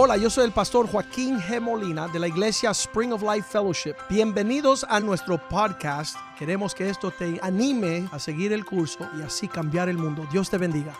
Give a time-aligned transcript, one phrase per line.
[0.00, 1.60] Hola, yo soy el pastor Joaquín G.
[1.60, 3.96] Molina de la iglesia Spring of Life Fellowship.
[4.08, 6.16] Bienvenidos a nuestro podcast.
[6.38, 10.24] Queremos que esto te anime a seguir el curso y así cambiar el mundo.
[10.30, 10.94] Dios te bendiga.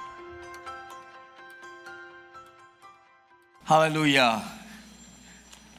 [3.67, 4.43] Hallelujah.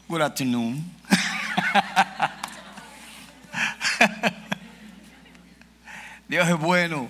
[0.08, 0.90] Good afternoon.
[6.30, 7.10] Dios es bueno.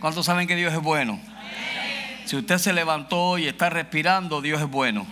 [0.00, 1.27] ¿Cuántos saben que Dios es bueno?
[2.28, 5.06] Si usted se levantó y está respirando, Dios es bueno.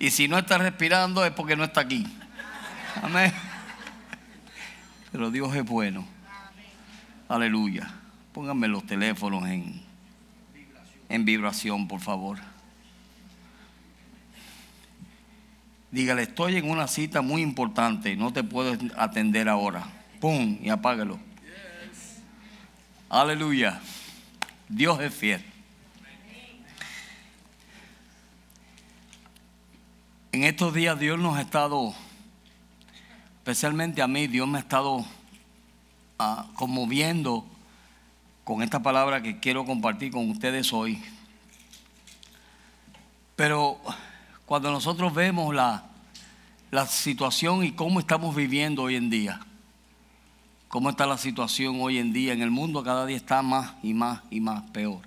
[0.00, 2.04] Y si no está respirando es porque no está aquí.
[3.00, 3.32] Amén.
[5.12, 6.04] Pero Dios es bueno.
[7.28, 7.94] Aleluya.
[8.32, 9.82] Pónganme los teléfonos en,
[11.10, 12.38] en vibración, por favor.
[15.92, 19.84] Dígale, estoy en una cita muy importante, no te puedo atender ahora.
[20.20, 20.58] ¡Pum!
[20.60, 21.20] Y apágalo.
[23.08, 23.80] Aleluya.
[24.68, 25.53] Dios es fiel.
[30.34, 31.94] En estos días Dios nos ha estado,
[33.36, 35.06] especialmente a mí, Dios me ha estado
[36.18, 37.46] ah, conmoviendo
[38.42, 41.00] con esta palabra que quiero compartir con ustedes hoy.
[43.36, 43.78] Pero
[44.44, 45.84] cuando nosotros vemos la,
[46.72, 49.38] la situación y cómo estamos viviendo hoy en día,
[50.66, 53.94] cómo está la situación hoy en día en el mundo, cada día está más y
[53.94, 55.02] más y más peor.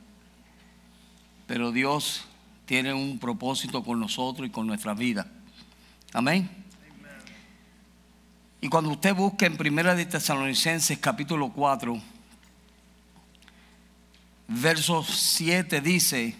[1.47, 2.23] Pero Dios
[2.67, 5.25] tiene un propósito con nosotros y con nuestra vida.
[6.11, 6.49] Amén.
[8.59, 11.97] Y cuando usted busca en Primera de Tesalonicenses capítulo 4,
[14.49, 16.35] verso 7 dice,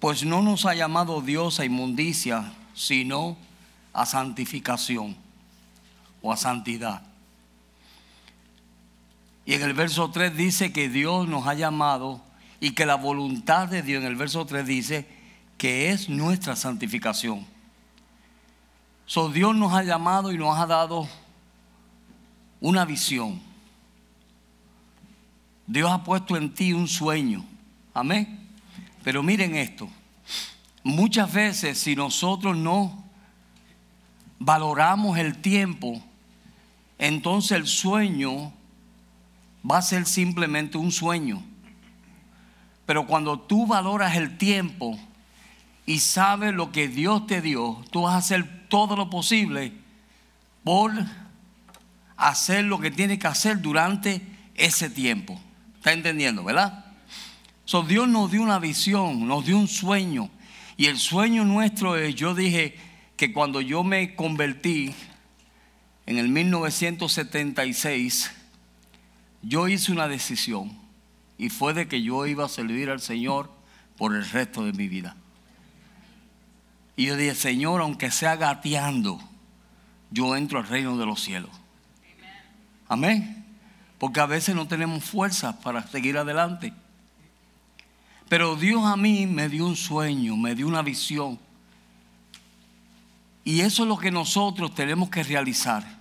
[0.00, 3.36] pues no nos ha llamado Dios a inmundicia, sino
[3.92, 5.16] a santificación
[6.20, 7.02] o a santidad.
[9.46, 12.28] Y en el verso 3 dice que Dios nos ha llamado
[12.60, 15.08] y que la voluntad de Dios en el verso 3 dice
[15.56, 17.46] que es nuestra santificación.
[19.06, 21.08] So, Dios nos ha llamado y nos ha dado
[22.60, 23.40] una visión.
[25.66, 27.44] Dios ha puesto en ti un sueño.
[27.94, 28.48] Amén.
[29.02, 29.88] Pero miren esto.
[30.82, 33.04] Muchas veces si nosotros no
[34.38, 36.02] valoramos el tiempo,
[36.98, 38.52] entonces el sueño
[39.68, 41.42] va a ser simplemente un sueño.
[42.90, 44.98] Pero cuando tú valoras el tiempo
[45.86, 49.72] y sabes lo que Dios te dio, tú vas a hacer todo lo posible
[50.64, 50.92] por
[52.16, 54.22] hacer lo que tienes que hacer durante
[54.56, 55.40] ese tiempo.
[55.76, 56.84] ¿Está entendiendo, verdad?
[57.64, 60.28] So, Dios nos dio una visión, nos dio un sueño.
[60.76, 62.76] Y el sueño nuestro es, yo dije
[63.16, 64.92] que cuando yo me convertí
[66.06, 68.32] en el 1976,
[69.42, 70.79] yo hice una decisión
[71.40, 73.50] y fue de que yo iba a servir al Señor
[73.96, 75.16] por el resto de mi vida.
[76.96, 79.18] Y yo dije, Señor, aunque sea gateando,
[80.10, 81.50] yo entro al reino de los cielos.
[82.88, 83.42] Amén.
[83.98, 86.74] Porque a veces no tenemos fuerza para seguir adelante.
[88.28, 91.38] Pero Dios a mí me dio un sueño, me dio una visión.
[93.44, 95.99] Y eso es lo que nosotros tenemos que realizar.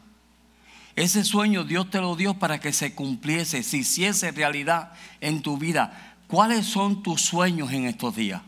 [0.99, 5.57] Ese sueño Dios te lo dio para que se cumpliese, se hiciese realidad en tu
[5.57, 6.17] vida.
[6.27, 8.41] ¿Cuáles son tus sueños en estos días?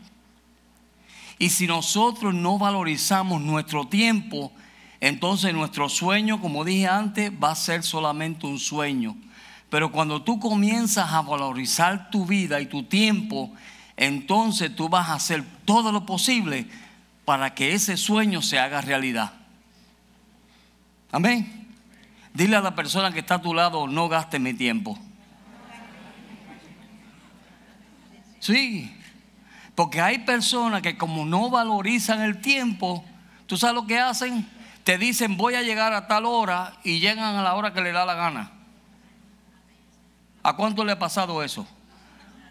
[1.38, 4.52] Y si nosotros no valorizamos nuestro tiempo,
[5.00, 9.16] entonces nuestro sueño, como dije antes, va a ser solamente un sueño.
[9.70, 13.50] Pero cuando tú comienzas a valorizar tu vida y tu tiempo,
[13.96, 16.66] entonces tú vas a hacer todo lo posible
[17.24, 19.32] para que ese sueño se haga realidad.
[21.10, 21.61] Amén.
[22.34, 24.98] Dile a la persona que está a tu lado, no gaste mi tiempo.
[28.40, 28.92] Sí,
[29.74, 33.04] porque hay personas que como no valorizan el tiempo,
[33.46, 34.48] ¿tú sabes lo que hacen?
[34.84, 37.92] Te dicen voy a llegar a tal hora y llegan a la hora que le
[37.92, 38.50] da la gana.
[40.42, 41.66] ¿A cuánto le ha pasado eso?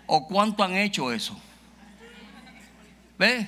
[0.05, 1.37] ¿O cuánto han hecho eso?
[3.17, 3.47] ¿Ves?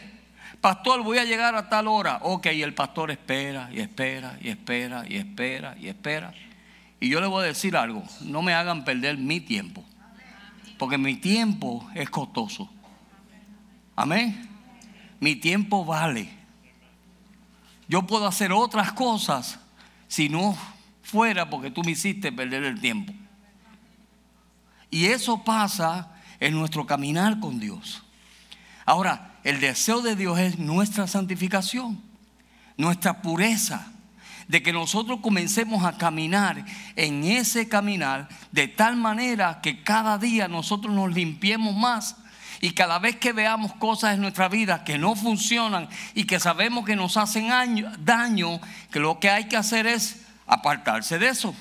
[0.63, 2.19] Pastor, voy a llegar a tal hora.
[2.21, 6.33] Ok, y el pastor espera y espera y espera y espera y espera.
[7.01, 9.83] Y yo le voy a decir algo, no me hagan perder mi tiempo,
[10.79, 12.69] porque mi tiempo es costoso.
[13.93, 14.49] Amén.
[15.19, 16.29] Mi tiempo vale.
[17.89, 19.59] Yo puedo hacer otras cosas
[20.07, 20.57] si no
[21.01, 23.11] fuera porque tú me hiciste perder el tiempo.
[24.89, 28.01] Y eso pasa en nuestro caminar con Dios.
[28.85, 32.01] Ahora, el deseo de Dios es nuestra santificación,
[32.77, 33.87] nuestra pureza,
[34.47, 40.47] de que nosotros comencemos a caminar en ese caminar de tal manera que cada día
[40.47, 42.17] nosotros nos limpiemos más
[42.61, 46.85] Y cada vez que veamos cosas en nuestra vida que no funcionan y que sabemos
[46.85, 47.49] que nos hacen
[47.99, 51.53] daño, que lo que hay que hacer es apartarse de eso.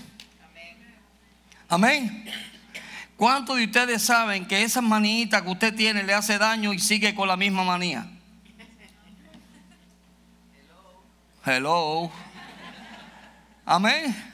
[1.69, 2.25] Amén.
[3.17, 7.15] ¿Cuántos de ustedes saben que esa manita que usted tiene le hace daño y sigue
[7.15, 8.07] con la misma manía?
[11.45, 12.11] Hello.
[13.65, 14.33] Amén.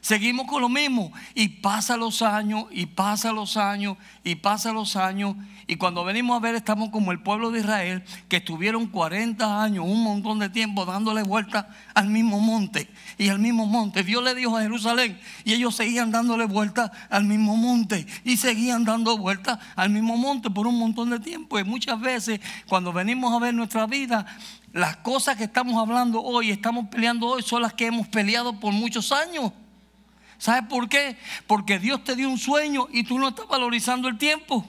[0.00, 1.12] Seguimos con lo mismo.
[1.34, 5.36] Y pasa los años, y pasa los años, y pasa los años.
[5.70, 9.84] Y cuando venimos a ver, estamos como el pueblo de Israel, que estuvieron 40 años,
[9.86, 12.90] un montón de tiempo, dándole vuelta al mismo monte.
[13.18, 14.02] Y al mismo monte.
[14.02, 15.20] Dios le dijo a Jerusalén.
[15.44, 18.06] Y ellos seguían dándole vuelta al mismo monte.
[18.24, 21.58] Y seguían dando vuelta al mismo monte por un montón de tiempo.
[21.58, 24.24] Y muchas veces, cuando venimos a ver nuestra vida,
[24.72, 28.72] las cosas que estamos hablando hoy, estamos peleando hoy, son las que hemos peleado por
[28.72, 29.52] muchos años.
[30.38, 31.18] ¿Sabes por qué?
[31.46, 34.66] Porque Dios te dio un sueño y tú no estás valorizando el tiempo.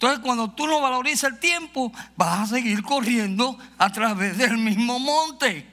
[0.00, 4.98] Entonces cuando tú no valorizas el tiempo, vas a seguir corriendo a través del mismo
[4.98, 5.66] monte.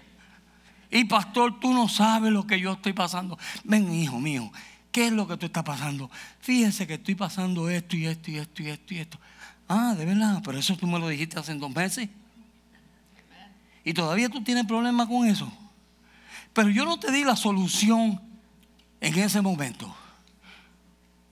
[0.92, 3.40] Y pastor, tú no sabes lo que yo estoy pasando.
[3.64, 4.52] Ven, hijo mío,
[4.92, 6.12] ¿qué es lo que tú estás pasando?
[6.42, 9.18] Fíjese que estoy pasando esto y esto y esto y esto y esto.
[9.70, 12.10] Ah, de verdad, pero eso tú me lo dijiste hace dos meses.
[13.86, 15.50] Y todavía tú tienes problemas con eso.
[16.52, 18.22] Pero yo no te di la solución
[19.00, 19.96] en ese momento.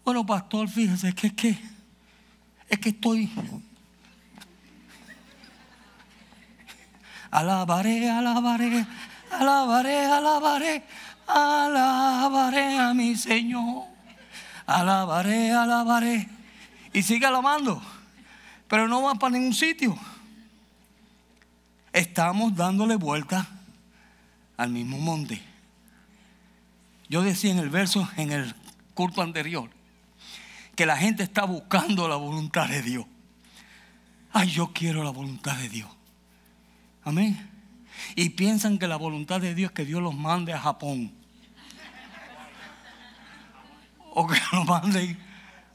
[0.06, 1.75] Bueno, pastor, fíjese que es que,
[2.70, 3.32] es que estoy.
[7.32, 8.86] Alabaré, alabaré,
[9.32, 10.84] alabaré, alabaré,
[11.28, 13.84] alabaré a mi Señor.
[14.66, 16.30] Alabaré, alabaré.
[16.94, 17.82] Y sigue alabando.
[18.68, 19.98] Pero no va para ningún sitio.
[21.92, 23.48] Estamos dándole vuelta
[24.58, 25.42] al mismo monte.
[27.10, 28.56] Yo decía en el verso, en el
[28.94, 29.70] culto anterior,
[30.76, 33.06] que la gente está buscando la voluntad de Dios.
[34.32, 35.90] Ay, yo quiero la voluntad de Dios.
[37.04, 37.52] Amén.
[38.16, 41.14] Y piensan que la voluntad de Dios es que Dios los mande a Japón.
[44.12, 45.20] O que lo manden,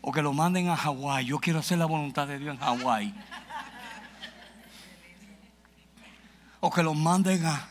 [0.00, 1.26] o que lo manden a Hawái.
[1.26, 3.14] Yo quiero hacer la voluntad de Dios en Hawái.
[6.60, 7.68] O que los manden a,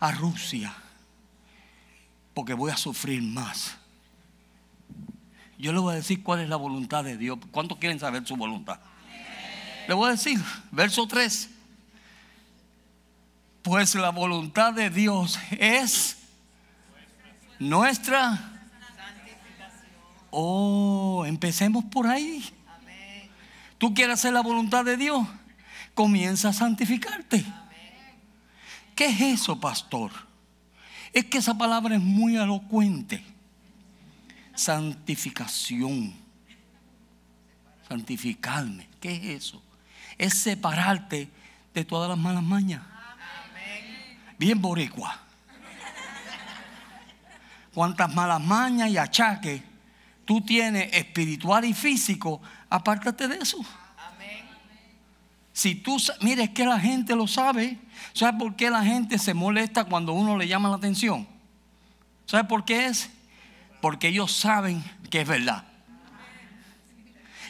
[0.00, 0.74] a Rusia
[2.34, 3.76] porque voy a sufrir más.
[5.62, 7.38] Yo le voy a decir cuál es la voluntad de Dios.
[7.52, 8.80] ¿Cuántos quieren saber su voluntad?
[9.86, 10.36] Le voy a decir,
[10.72, 11.48] verso 3.
[13.62, 16.16] Pues la voluntad de Dios es
[17.60, 18.64] nuestra.
[20.32, 22.42] Oh, empecemos por ahí.
[23.78, 25.24] ¿Tú quieres hacer la voluntad de Dios?
[25.94, 27.44] Comienza a santificarte.
[28.96, 30.10] ¿Qué es eso, pastor?
[31.12, 33.24] Es que esa palabra es muy elocuente.
[34.54, 36.14] Santificación.
[37.88, 38.88] Santificarme.
[39.00, 39.62] ¿Qué es eso?
[40.18, 41.28] Es separarte
[41.74, 42.82] de todas las malas mañas.
[44.38, 45.18] Bien boricua.
[47.74, 49.62] Cuantas malas mañas y achaques
[50.24, 52.40] tú tienes espiritual y físico,
[52.70, 53.58] apártate de eso.
[55.52, 57.78] Si tú, mire, es que la gente lo sabe.
[58.14, 61.28] ¿Sabe por qué la gente se molesta cuando uno le llama la atención?
[62.24, 63.10] ¿Sabe por qué es?
[63.82, 65.64] Porque ellos saben que es verdad.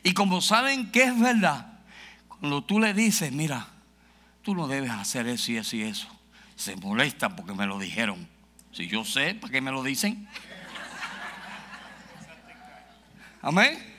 [0.03, 1.79] Y como saben que es verdad,
[2.27, 3.69] cuando tú le dices, mira,
[4.43, 6.09] tú no debes hacer eso y eso y eso,
[6.57, 8.27] se molestan porque me lo dijeron.
[8.73, 10.27] Si yo sé, ¿para qué me lo dicen?
[13.43, 13.92] Amén.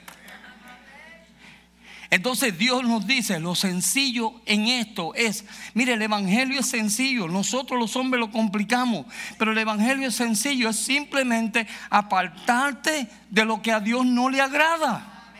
[2.14, 5.44] Entonces Dios nos dice, lo sencillo en esto es,
[5.74, 9.04] mire, el Evangelio es sencillo, nosotros los hombres lo complicamos,
[9.36, 14.40] pero el Evangelio es sencillo, es simplemente apartarte de lo que a Dios no le
[14.40, 15.32] agrada.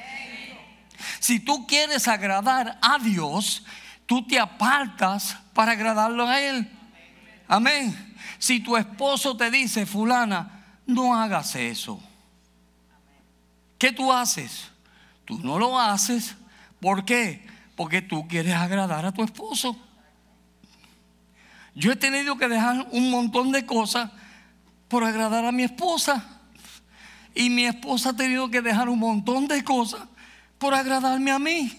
[1.21, 3.65] Si tú quieres agradar a Dios,
[4.05, 6.69] tú te apartas para agradarlo a Él.
[7.47, 8.17] Amén.
[8.37, 12.03] Si tu esposo te dice, fulana, no hagas eso.
[13.79, 14.73] ¿Qué tú haces?
[15.25, 16.35] Tú no lo haces
[16.81, 17.47] ¿Por qué?
[17.77, 19.77] Porque tú quieres agradar a tu esposo.
[21.75, 24.11] Yo he tenido que dejar un montón de cosas
[24.89, 26.25] por agradar a mi esposa.
[27.35, 30.03] Y mi esposa ha tenido que dejar un montón de cosas
[30.59, 31.73] por agradarme a mí.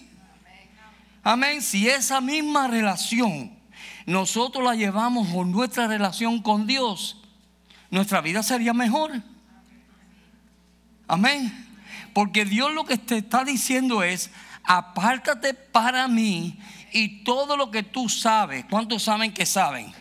[1.22, 1.62] Amén.
[1.62, 3.56] Si esa misma relación
[4.04, 7.20] nosotros la llevamos con nuestra relación con Dios,
[7.90, 9.22] nuestra vida sería mejor.
[11.08, 11.66] Amén.
[12.12, 14.30] Porque Dios lo que te está diciendo es,
[14.66, 16.58] apártate para mí
[16.92, 19.92] y todo lo que tú sabes, ¿cuántos saben que saben?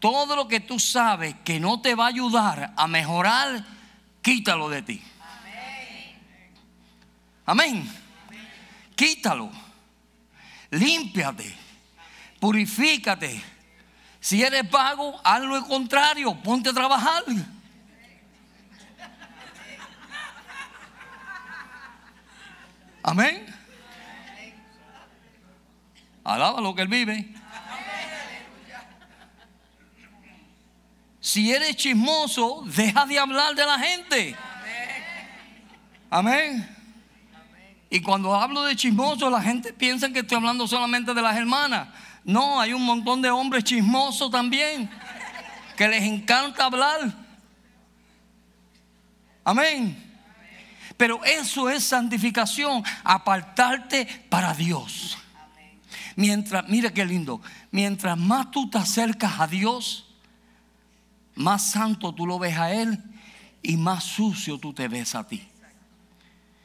[0.00, 3.64] Todo lo que tú sabes que no te va a ayudar a mejorar,
[4.22, 5.02] quítalo de ti.
[7.46, 7.90] Amén.
[8.94, 9.50] Quítalo.
[10.70, 11.54] Límpiate.
[12.38, 13.42] Purifícate.
[14.20, 16.34] Si eres vago, haz lo contrario.
[16.42, 17.24] Ponte a trabajar.
[23.02, 23.57] Amén.
[26.28, 27.26] Alaba lo que él vive.
[31.20, 34.36] Si eres chismoso, deja de hablar de la gente.
[36.10, 36.68] Amén.
[37.88, 41.88] Y cuando hablo de chismoso, la gente piensa que estoy hablando solamente de las hermanas.
[42.24, 44.90] No, hay un montón de hombres chismosos también,
[45.78, 47.10] que les encanta hablar.
[49.44, 50.04] Amén.
[50.98, 55.17] Pero eso es santificación, apartarte para Dios.
[56.18, 60.04] Mientras, mire qué lindo, mientras más tú te acercas a Dios,
[61.36, 63.00] más santo tú lo ves a Él
[63.62, 65.46] y más sucio tú te ves a ti.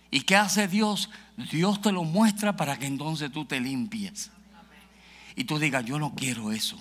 [0.09, 1.11] ¿Y qué hace Dios?
[1.51, 4.31] Dios te lo muestra para que entonces tú te limpies.
[5.35, 6.79] Y tú digas, yo no quiero eso.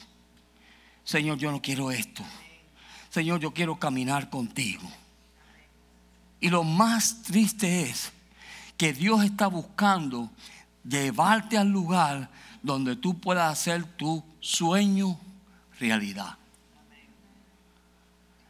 [1.04, 2.24] Señor, yo no quiero esto.
[3.10, 4.90] Señor, yo quiero caminar contigo.
[6.40, 8.12] Y lo más triste es
[8.78, 10.30] que Dios está buscando
[10.88, 12.30] llevarte al lugar
[12.62, 15.18] donde tú puedas hacer tu sueño
[15.78, 16.36] realidad.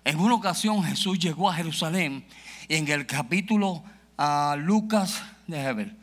[0.05, 2.25] En una ocasión Jesús llegó a Jerusalén
[2.69, 3.83] y en el capítulo
[4.17, 5.97] a Lucas, déjame ver,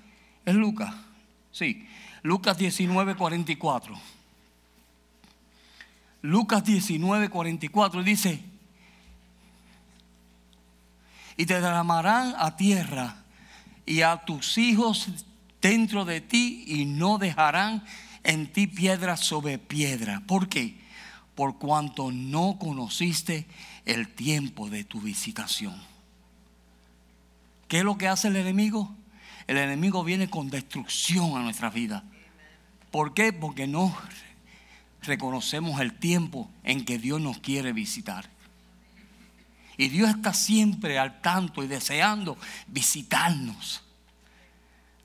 [0.46, 0.94] es Lucas,
[1.52, 1.88] sí,
[2.22, 4.00] Lucas 19, 44.
[6.22, 8.44] Lucas 19, 44 dice,
[11.38, 13.24] y te derramarán a tierra
[13.86, 15.08] y a tus hijos
[15.62, 17.84] dentro de ti y no dejarán
[18.24, 20.22] en ti piedra sobre piedra.
[20.26, 20.78] ¿Por qué?
[21.36, 23.48] Por cuanto no conociste
[23.86, 25.76] el tiempo de tu visitación.
[27.68, 28.96] ¿Qué es lo que hace el enemigo?
[29.48, 32.04] El enemigo viene con destrucción a nuestra vida.
[32.92, 33.32] ¿Por qué?
[33.34, 33.96] Porque no
[35.04, 38.30] reconocemos el tiempo en que Dios nos quiere visitar.
[39.78, 42.38] Y Dios está siempre al tanto y deseando
[42.68, 43.84] visitarnos.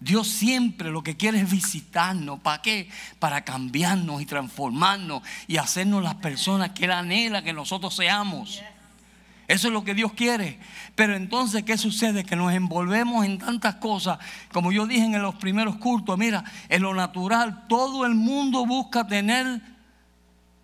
[0.04, 2.38] Dios siempre lo que quiere es visitarnos.
[2.40, 2.90] ¿Para qué?
[3.18, 8.62] Para cambiarnos y transformarnos y hacernos las personas que Él anhela que nosotros seamos.
[9.48, 10.58] Eso es lo que Dios quiere.
[10.94, 12.24] Pero entonces, ¿qué sucede?
[12.24, 14.18] Que nos envolvemos en tantas cosas.
[14.52, 19.06] Como yo dije en los primeros cultos, mira, en lo natural todo el mundo busca
[19.06, 19.62] tener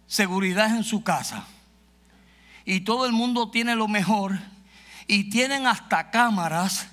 [0.07, 1.47] seguridad en su casa.
[2.67, 4.39] Y todo el mundo tiene lo mejor.
[5.07, 6.90] Y tienen hasta cámaras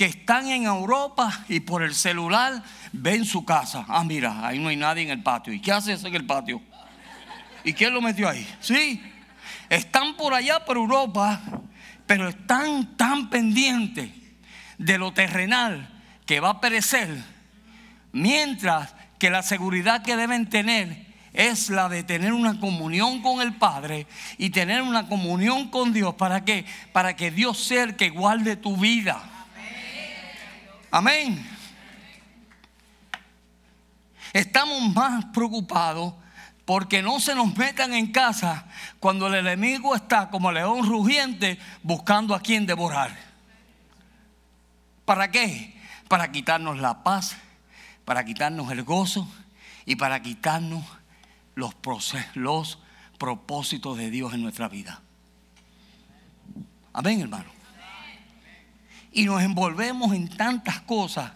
[0.00, 3.84] que están en Europa y por el celular ven su casa.
[3.86, 5.52] Ah, mira, ahí no hay nadie en el patio.
[5.52, 6.62] ¿Y qué hace eso en el patio?
[7.64, 8.48] ¿Y quién lo metió ahí?
[8.60, 8.98] Sí,
[9.68, 11.38] están por allá por Europa,
[12.06, 14.08] pero están tan pendientes
[14.78, 15.86] de lo terrenal
[16.24, 17.22] que va a perecer,
[18.10, 23.52] mientras que la seguridad que deben tener es la de tener una comunión con el
[23.52, 24.06] Padre
[24.38, 26.14] y tener una comunión con Dios.
[26.14, 26.64] ¿Para qué?
[26.94, 29.22] Para que Dios sea el que guarde tu vida.
[30.90, 31.46] Amén.
[34.32, 36.14] Estamos más preocupados
[36.64, 38.66] porque no se nos metan en casa
[38.98, 43.16] cuando el enemigo está como león rugiente buscando a quien devorar.
[45.04, 45.76] ¿Para qué?
[46.08, 47.36] Para quitarnos la paz,
[48.04, 49.28] para quitarnos el gozo
[49.84, 50.84] y para quitarnos
[51.54, 51.74] los,
[52.34, 52.78] los
[53.18, 55.00] propósitos de Dios en nuestra vida.
[56.92, 57.59] Amén, hermano.
[59.12, 61.32] Y nos envolvemos en tantas cosas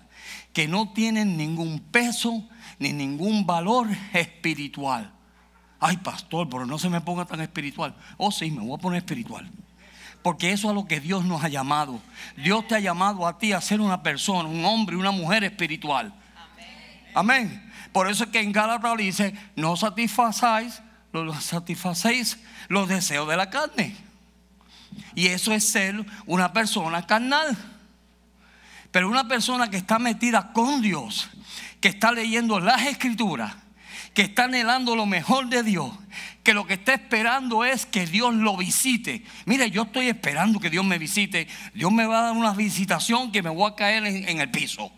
[0.53, 5.13] que no tienen ningún peso ni ningún valor espiritual.
[5.81, 7.95] Ay, pastor, pero no se me ponga tan espiritual.
[8.17, 9.51] Oh, sí, me voy a poner espiritual.
[10.23, 12.01] Porque eso es a lo que Dios nos ha llamado.
[12.37, 16.15] Dios te ha llamado a ti a ser una persona, un hombre, una mujer espiritual.
[17.15, 17.71] Amén.
[17.93, 20.83] Por eso es que en Gálatas dice, no satisfacéis,
[21.41, 22.39] satisfacéis
[22.69, 23.95] los deseos de la carne.
[25.15, 27.57] Y eso es ser una persona carnal.
[28.91, 31.29] Pero una persona que está metida con Dios,
[31.81, 33.55] que está leyendo las escrituras,
[34.15, 35.93] que está anhelando lo mejor de Dios,
[36.45, 39.25] que lo que está esperando es que Dios lo visite.
[39.47, 41.49] Mire, yo estoy esperando que Dios me visite.
[41.75, 44.93] Dios me va a dar una visitación que me voy a caer en, el piso.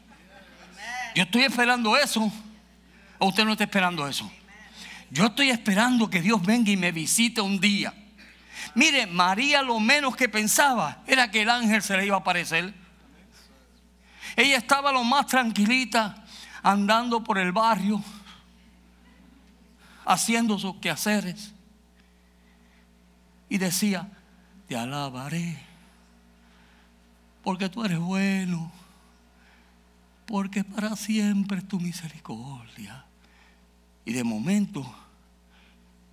[1.14, 2.30] Yo estoy esperando eso.
[3.18, 4.30] ¿O usted no está esperando eso?
[5.10, 7.94] Yo estoy esperando que Dios venga y me visite un día.
[8.76, 12.75] Mire, María lo menos que pensaba era que el ángel se le iba a aparecer.
[14.37, 16.26] Ella estaba lo más tranquilita
[16.62, 18.04] andando por el barrio
[20.04, 21.54] haciendo sus quehaceres.
[23.49, 24.11] Y decía,
[24.68, 25.59] te alabaré,
[27.42, 28.71] porque tú eres bueno,
[30.26, 33.06] porque para siempre es tu misericordia.
[34.04, 34.85] Y de momento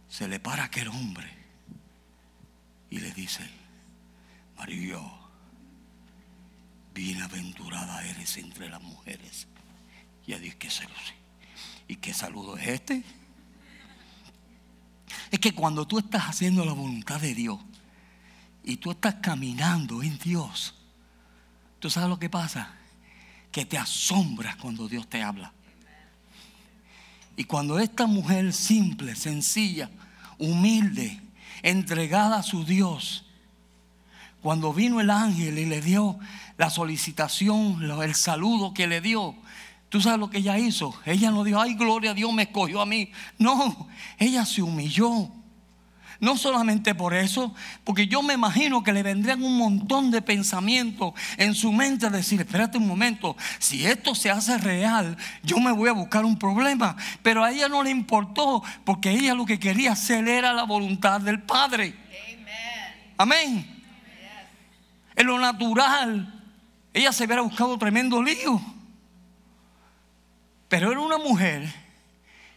[0.08, 1.43] se le para aquel hombre
[2.94, 3.42] y le dice,
[4.56, 5.00] María,
[6.94, 9.48] bienaventurada eres entre las mujeres.
[10.28, 11.16] Y a Dios que se luce.
[11.88, 13.04] ¿Y qué saludo es este?
[15.32, 17.60] Es que cuando tú estás haciendo la voluntad de Dios
[18.64, 20.76] y tú estás caminando en Dios,
[21.80, 22.76] ¿tú sabes lo que pasa?
[23.52, 25.52] Que te asombras cuando Dios te habla.
[27.38, 29.90] Y cuando esta mujer simple, sencilla,
[30.38, 31.24] humilde,
[31.64, 33.26] entregada a su Dios,
[34.42, 36.20] cuando vino el ángel y le dio
[36.58, 39.36] la solicitación, el saludo que le dio,
[39.94, 40.96] ¿Tú sabes lo que ella hizo?
[41.06, 43.12] Ella no dijo, ay, gloria a Dios, me escogió a mí.
[43.38, 45.30] No, ella se humilló.
[46.24, 47.54] No solamente por eso,
[47.84, 52.10] porque yo me imagino que le vendrían un montón de pensamientos en su mente a
[52.10, 56.40] decir, espérate un momento, si esto se hace real, yo me voy a buscar un
[56.40, 56.96] problema.
[57.22, 61.20] Pero a ella no le importó, porque ella lo que quería hacer era la voluntad
[61.20, 61.94] del Padre.
[63.18, 63.84] Amén.
[65.18, 66.42] En lo natural,
[66.94, 68.62] ella se hubiera buscado tremendo lío.
[70.70, 71.70] Pero era una mujer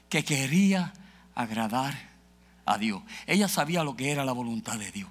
[0.09, 0.93] que quería
[1.35, 2.06] agradar
[2.67, 3.03] a Dios.
[3.27, 5.09] Ella sabía lo que era la voluntad de Dios.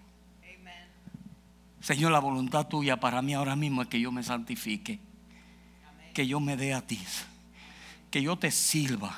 [1.79, 4.99] Señor, la voluntad tuya para mí ahora mismo es que yo me santifique,
[6.13, 6.99] que yo me dé a ti,
[8.09, 9.15] que yo te sirva,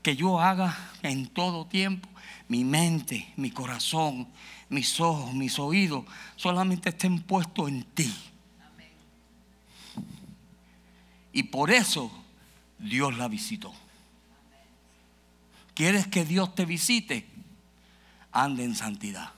[0.00, 2.08] que yo haga en todo tiempo
[2.48, 4.28] mi mente, mi corazón,
[4.68, 6.04] mis ojos, mis oídos,
[6.36, 8.14] solamente estén puestos en ti.
[11.32, 12.10] Y por eso
[12.78, 13.74] Dios la visitó.
[15.76, 17.28] ¿Quieres que Dios te visite?
[18.32, 19.28] Ande en santidad.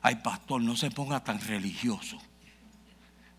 [0.00, 2.16] Ay, pastor, no se ponga tan religioso.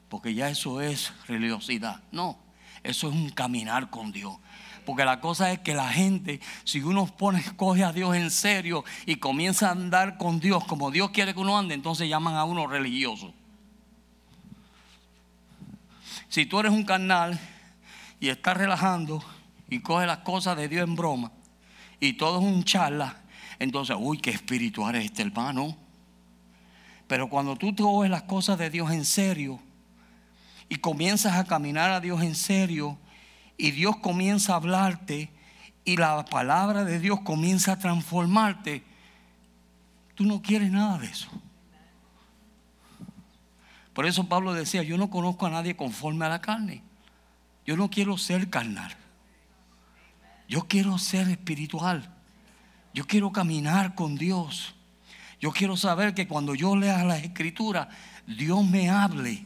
[0.08, 2.04] Porque ya eso es religiosidad.
[2.12, 2.38] No,
[2.84, 4.38] eso es un caminar con Dios.
[4.86, 8.86] Porque la cosa es que la gente, si uno pone, coge a Dios en serio
[9.08, 12.44] y comienza a andar con Dios como Dios quiere que uno ande, entonces llaman a
[12.44, 13.34] uno religioso.
[16.30, 17.40] Si tú eres un carnal
[18.20, 19.24] y está relajando
[19.72, 21.32] y coge las cosas de Dios en broma
[22.00, 23.18] y todo es un charla,
[23.60, 25.76] entonces, uy, qué espiritual es este hermano.
[27.08, 29.60] Pero cuando tú coges las cosas de Dios en serio
[30.70, 32.98] y comienzas a caminar a Dios en serio
[33.58, 35.32] y Dios comienza a hablarte
[35.86, 38.84] y la palabra de Dios comienza a transformarte,
[40.16, 41.30] tú no quieres nada de eso.
[43.94, 46.84] Por eso Pablo decía, yo no conozco a nadie conforme a la carne.
[47.66, 48.96] Yo no quiero ser carnal.
[50.48, 52.14] Yo quiero ser espiritual.
[52.94, 54.74] Yo quiero caminar con Dios.
[55.40, 57.90] Yo quiero saber que cuando yo lea la escritura,
[58.26, 59.46] Dios me hable.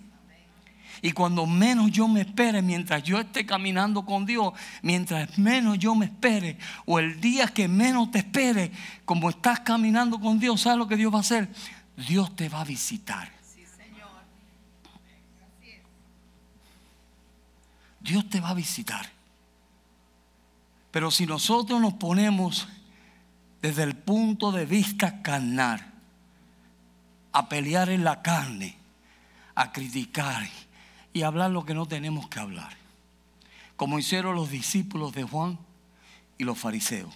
[1.02, 5.96] Y cuando menos yo me espere, mientras yo esté caminando con Dios, mientras menos yo
[5.96, 8.72] me espere, o el día que menos te espere,
[9.04, 11.50] como estás caminando con Dios, ¿sabes lo que Dios va a hacer?
[12.08, 13.32] Dios te va a visitar.
[18.00, 19.21] Dios te va a visitar.
[20.92, 22.68] Pero si nosotros nos ponemos
[23.62, 25.88] desde el punto de vista carnal,
[27.34, 28.76] a pelear en la carne,
[29.56, 30.48] a criticar
[31.14, 32.76] y hablar lo que no tenemos que hablar,
[33.78, 35.58] como hicieron los discípulos de Juan
[36.38, 37.14] y los fariseos,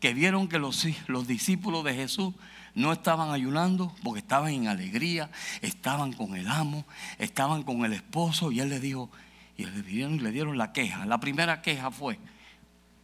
[0.00, 2.34] que vieron que los, los discípulos de Jesús
[2.74, 5.30] no estaban ayunando porque estaban en alegría,
[5.62, 6.84] estaban con el amo,
[7.18, 9.10] estaban con el esposo y él les dijo,
[9.56, 11.06] y le dieron, le dieron la queja.
[11.06, 12.18] La primera queja fue,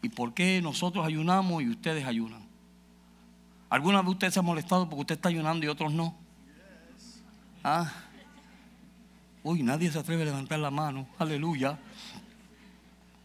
[0.03, 2.43] ¿y por qué nosotros ayunamos y ustedes ayunan?
[3.69, 6.15] ¿Alguna vez usted se ha molestado porque usted está ayunando y otros no?
[7.63, 7.93] ¿Ah?
[9.43, 11.07] Uy, nadie se atreve a levantar la mano.
[11.19, 11.79] Aleluya.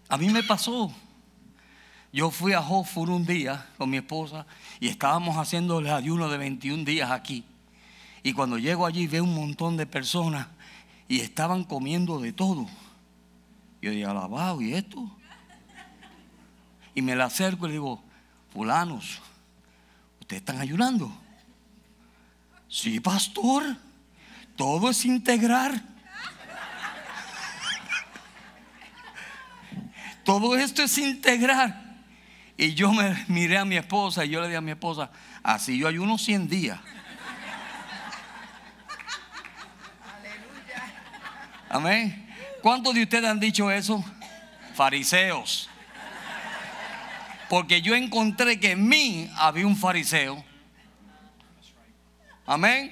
[0.07, 0.93] A mí me pasó.
[2.13, 4.45] Yo fui a Hofur un día con mi esposa
[4.79, 7.43] y estábamos haciendo el ayuno de 21 días aquí.
[8.23, 10.47] Y cuando llego allí veo un montón de personas
[11.07, 12.67] y estaban comiendo de todo.
[13.81, 15.11] Yo dije, alabado, ¿y esto?
[16.95, 18.01] Y me la acerco y le digo,
[18.53, 19.21] fulanos,
[20.21, 21.11] ¿ustedes están ayunando?
[22.69, 23.77] Sí, pastor,
[24.55, 25.79] todo es integrar.
[30.23, 31.83] Todo esto es integrar.
[32.57, 35.11] Y yo me miré a mi esposa y yo le dije a mi esposa,
[35.43, 36.79] así yo ayuno 100 días.
[41.69, 42.33] Amén.
[42.61, 44.03] ¿Cuántos de ustedes han dicho eso?
[44.73, 45.69] Fariseos.
[47.49, 50.43] Porque yo encontré que en mí había un fariseo.
[52.45, 52.91] Amén.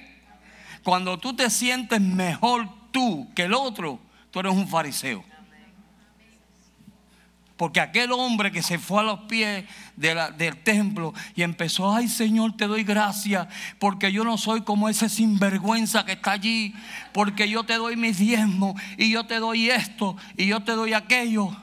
[0.83, 3.99] Cuando tú te sientes mejor tú que el otro,
[4.31, 5.23] tú eres un fariseo.
[7.55, 12.57] Porque aquel hombre que se fue a los pies del templo y empezó, ay Señor,
[12.57, 13.47] te doy gracias,
[13.79, 16.73] porque yo no soy como ese sinvergüenza que está allí,
[17.13, 20.93] porque yo te doy mis diezmos y yo te doy esto y yo te doy
[20.93, 21.55] aquello.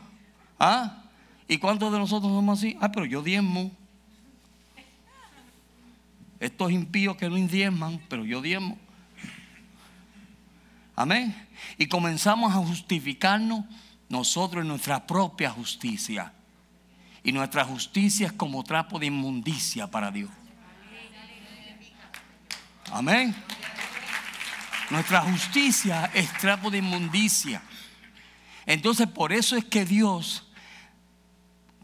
[0.59, 1.00] ¿Ah?
[1.51, 2.79] ¿Y cuántos de nosotros somos así?
[2.81, 3.73] Ah, pero yo diezmo.
[6.39, 8.79] Estos impíos que no diezman, pero yo diezmo.
[10.95, 11.35] Amén.
[11.77, 13.65] Y comenzamos a justificarnos
[14.09, 16.33] nosotros en nuestra propia justicia.
[17.25, 20.31] Y nuestra justicia es como trapo de inmundicia para Dios.
[22.93, 23.35] Amén.
[24.89, 27.61] Nuestra justicia es trapo de inmundicia.
[28.67, 30.47] Entonces por eso es que Dios,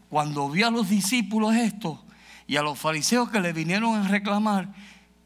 [0.09, 2.03] cuando vio a los discípulos esto
[2.47, 4.69] y a los fariseos que le vinieron a reclamar,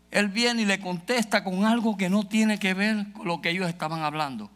[0.10, 3.52] Él viene y le contesta con algo que no tiene que ver con lo que
[3.52, 4.50] ellos estaban hablando.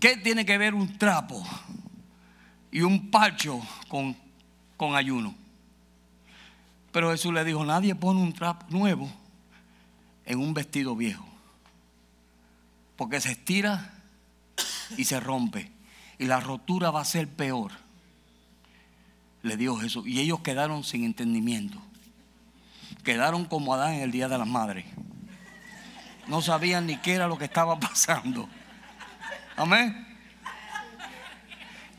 [0.00, 1.42] ¿Qué tiene que ver un trapo
[2.70, 4.16] y un pacho con,
[4.76, 5.34] con ayuno?
[6.90, 9.10] Pero Jesús le dijo, nadie pone un trapo nuevo
[10.24, 11.26] en un vestido viejo.
[12.96, 13.92] Porque se estira
[14.96, 15.73] y se rompe.
[16.18, 17.72] Y la rotura va a ser peor.
[19.42, 20.06] Le dijo Jesús.
[20.06, 21.78] Y ellos quedaron sin entendimiento.
[23.02, 24.86] Quedaron como Adán en el Día de las Madres.
[26.26, 28.48] No sabían ni qué era lo que estaba pasando.
[29.56, 30.06] Amén.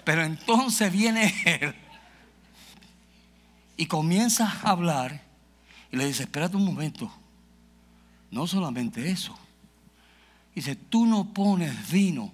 [0.04, 1.76] Pero entonces viene él
[3.78, 5.22] y comienza a hablar
[5.92, 7.12] y le dice, espérate un momento,
[8.32, 9.38] no solamente eso.
[10.54, 12.32] Dice, tú no pones vino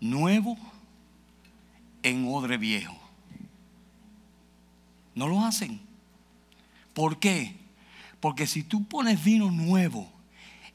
[0.00, 0.56] nuevo
[2.02, 2.96] en odre viejo.
[5.14, 5.80] No lo hacen.
[6.94, 7.56] ¿Por qué?
[8.20, 10.08] Porque si tú pones vino nuevo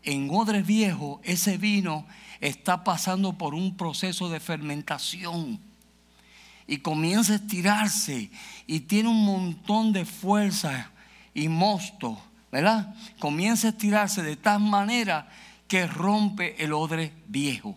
[0.04, 2.06] en odre viejo, ese vino
[2.40, 5.60] está pasando por un proceso de fermentación
[6.68, 8.32] y comienza a estirarse
[8.66, 10.92] y tiene un montón de fuerza
[11.34, 12.96] y mosto, ¿verdad?
[13.20, 15.30] Comienza a estirarse de tal manera
[15.68, 17.76] que rompe el odre viejo.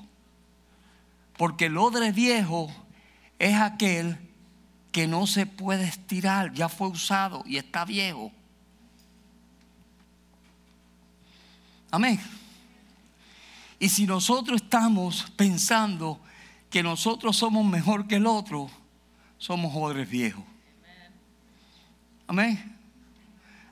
[1.36, 2.70] Porque el odre viejo
[3.38, 4.18] es aquel
[4.92, 8.30] que no se puede estirar, ya fue usado y está viejo.
[11.90, 12.20] Amén.
[13.78, 16.20] Y si nosotros estamos pensando
[16.70, 18.70] que nosotros somos mejor que el otro,
[19.38, 20.44] somos odres viejos.
[22.26, 22.76] Amén.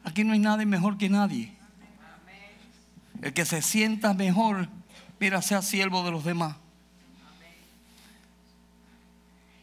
[0.04, 1.52] Aquí no hay nadie mejor que nadie.
[3.22, 4.68] El que se sienta mejor,
[5.20, 6.56] mira, sea siervo de los demás.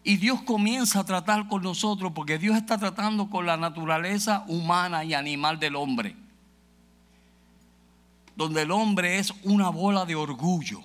[0.03, 5.03] Y Dios comienza a tratar con nosotros porque Dios está tratando con la naturaleza humana
[5.03, 6.15] y animal del hombre
[8.39, 10.81] donde el hombre es una bola de orgullo,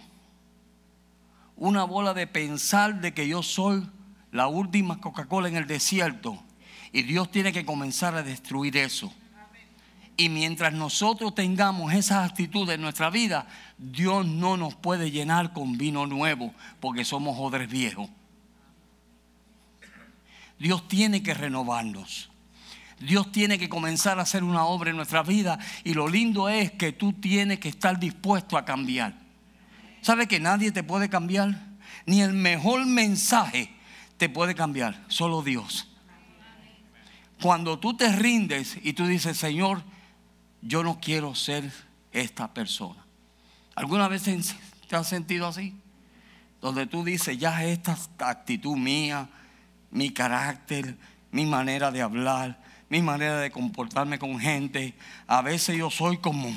[1.57, 3.87] una bola de pensar de que yo soy
[4.33, 6.37] la última Coca-Cola en el desierto.
[6.91, 9.15] Y Dios tiene que comenzar a destruir eso.
[10.17, 13.47] Y mientras nosotros tengamos esas actitudes en nuestra vida,
[13.79, 18.11] Dios no nos puede llenar con vino nuevo porque somos odres viejos.
[20.65, 22.31] Dios tiene que renovarnos.
[22.99, 26.73] Dios tiene que comenzar a hacer una obra en nuestra vida y lo lindo es
[26.73, 29.15] que tú tienes que estar dispuesto a cambiar.
[30.01, 31.67] ¿Sabe que nadie te puede cambiar?
[32.07, 33.75] Ni el mejor mensaje
[34.17, 35.87] te puede cambiar, solo Dios.
[37.43, 39.83] Cuando tú te rindes y tú dices, Señor,
[40.63, 41.71] yo no quiero ser
[42.11, 43.05] esta persona.
[43.75, 45.77] ¿Alguna vez te has sentido así?
[46.63, 49.29] Donde tú dices, ya esta actitud mía,
[49.95, 50.97] mi carácter,
[51.31, 54.93] mi manera de hablar, mi manera de comportarme con gente.
[55.29, 56.53] A veces yo soy como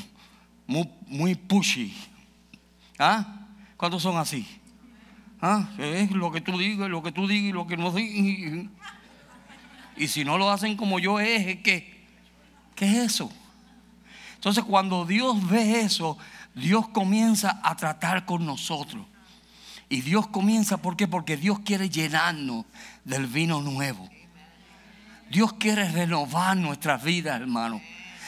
[0.65, 1.95] muy, pushy.
[2.97, 3.45] ¿Ah?
[3.78, 4.45] ¿Cuántos son así?
[5.39, 5.69] ¿Ah?
[5.78, 8.65] Es lo que tú digas, lo que tú digas lo que no digas.
[9.95, 12.06] Y si no lo hacen como yo es, que,
[12.76, 13.32] ¿qué es eso?
[14.34, 16.17] Entonces cuando Dios ve eso,
[16.56, 19.06] Dios comienza a tratar con nosotros.
[19.89, 21.08] Y Dios comienza, ¿por qué?
[21.08, 22.65] Porque Dios quiere llenarnos
[23.06, 24.10] del vino nuevo.
[25.30, 27.82] Dios quiere renovar nuestras vidas, hermano.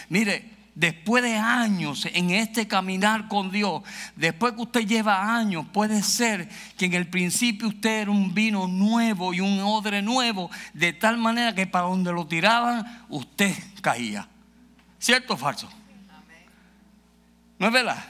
[0.10, 3.84] Mire, después de años en este caminar con Dios,
[4.16, 8.68] después que usted lleva años, puede ser que en el principio usted era un vino
[8.68, 14.28] nuevo y un odre nuevo, de tal manera que para donde lo tiraban, usted caía.
[14.98, 15.70] ¿Cierto o falso?
[17.58, 18.04] ¿No es verdad?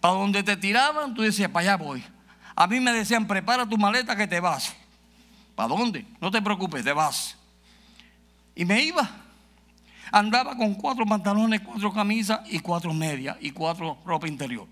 [0.00, 2.02] Para donde te tiraban, tú decías, para allá voy.
[2.54, 4.74] A mí me decían, prepara tu maleta que te vas.
[5.54, 6.06] ¿Para dónde?
[6.20, 7.36] No te preocupes, te vas.
[8.54, 9.08] Y me iba.
[10.10, 14.68] Andaba con cuatro pantalones, cuatro camisas y cuatro medias y cuatro ropa interior.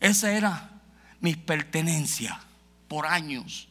[0.00, 0.70] Esa era
[1.20, 2.40] mi pertenencia
[2.88, 3.68] por años.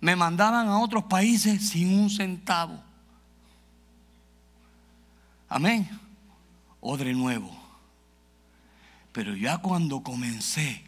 [0.00, 2.78] Me mandaban a otros países sin un centavo.
[5.48, 5.88] Amén.
[6.80, 7.63] Odre nuevo.
[9.14, 10.82] Pero ya cuando comencé,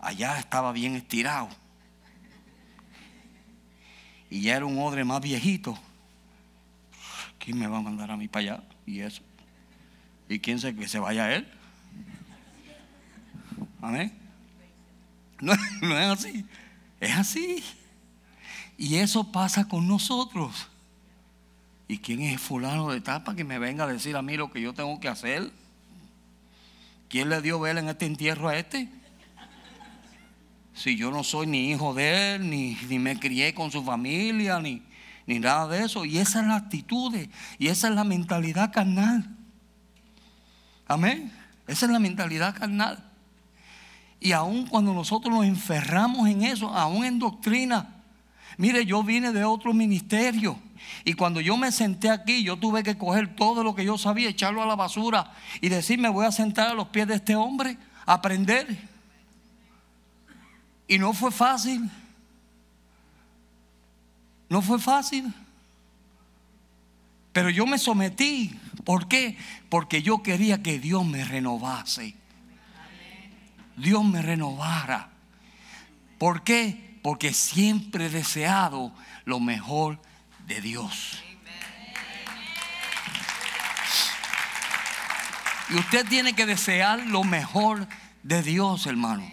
[0.00, 1.48] allá estaba bien estirado.
[4.28, 5.78] Y ya era un odre más viejito.
[7.38, 8.64] ¿Quién me va a mandar a mí para allá?
[8.84, 9.22] Y eso.
[10.28, 11.46] ¿Y quién se que se vaya él?
[13.80, 14.12] Amén.
[15.40, 16.44] No, no es así.
[16.98, 17.62] Es así.
[18.76, 20.66] Y eso pasa con nosotros.
[21.86, 24.60] ¿Y quién es fulano de tapa que me venga a decir a mí lo que
[24.60, 25.52] yo tengo que hacer?
[27.10, 28.88] ¿Quién le dio vela en este entierro a este?
[30.74, 34.60] Si yo no soy ni hijo de él, ni, ni me crié con su familia,
[34.60, 34.80] ni,
[35.26, 36.04] ni nada de eso.
[36.04, 37.12] Y esa es la actitud
[37.58, 39.28] y esa es la mentalidad carnal.
[40.86, 41.32] Amén.
[41.66, 43.04] Esa es la mentalidad carnal.
[44.20, 47.88] Y aun cuando nosotros nos enferramos en eso, aún en doctrina.
[48.56, 50.60] Mire, yo vine de otro ministerio.
[51.04, 54.28] Y cuando yo me senté aquí, yo tuve que coger todo lo que yo sabía,
[54.28, 57.36] echarlo a la basura y decir, me voy a sentar a los pies de este
[57.36, 58.88] hombre, aprender.
[60.86, 61.88] Y no fue fácil.
[64.48, 65.32] No fue fácil.
[67.32, 68.58] Pero yo me sometí.
[68.84, 69.38] ¿Por qué?
[69.68, 72.14] Porque yo quería que Dios me renovase.
[73.76, 75.10] Dios me renovara.
[76.18, 76.98] ¿Por qué?
[77.02, 78.92] Porque siempre he deseado
[79.24, 80.00] lo mejor
[80.50, 81.22] de Dios.
[85.68, 87.86] Y usted tiene que desear lo mejor
[88.24, 89.30] de Dios, hermano.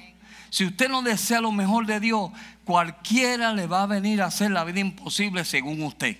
[0.51, 2.29] Si usted no desea lo mejor de Dios,
[2.65, 6.17] cualquiera le va a venir a hacer la vida imposible según usted.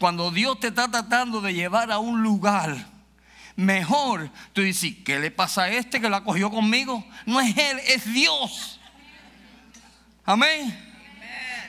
[0.00, 2.88] Cuando Dios te está tratando de llevar a un lugar
[3.54, 7.06] mejor, tú dices, ¿qué le pasa a este que la cogió conmigo?
[7.24, 8.80] No es Él, es Dios.
[10.24, 10.85] Amén.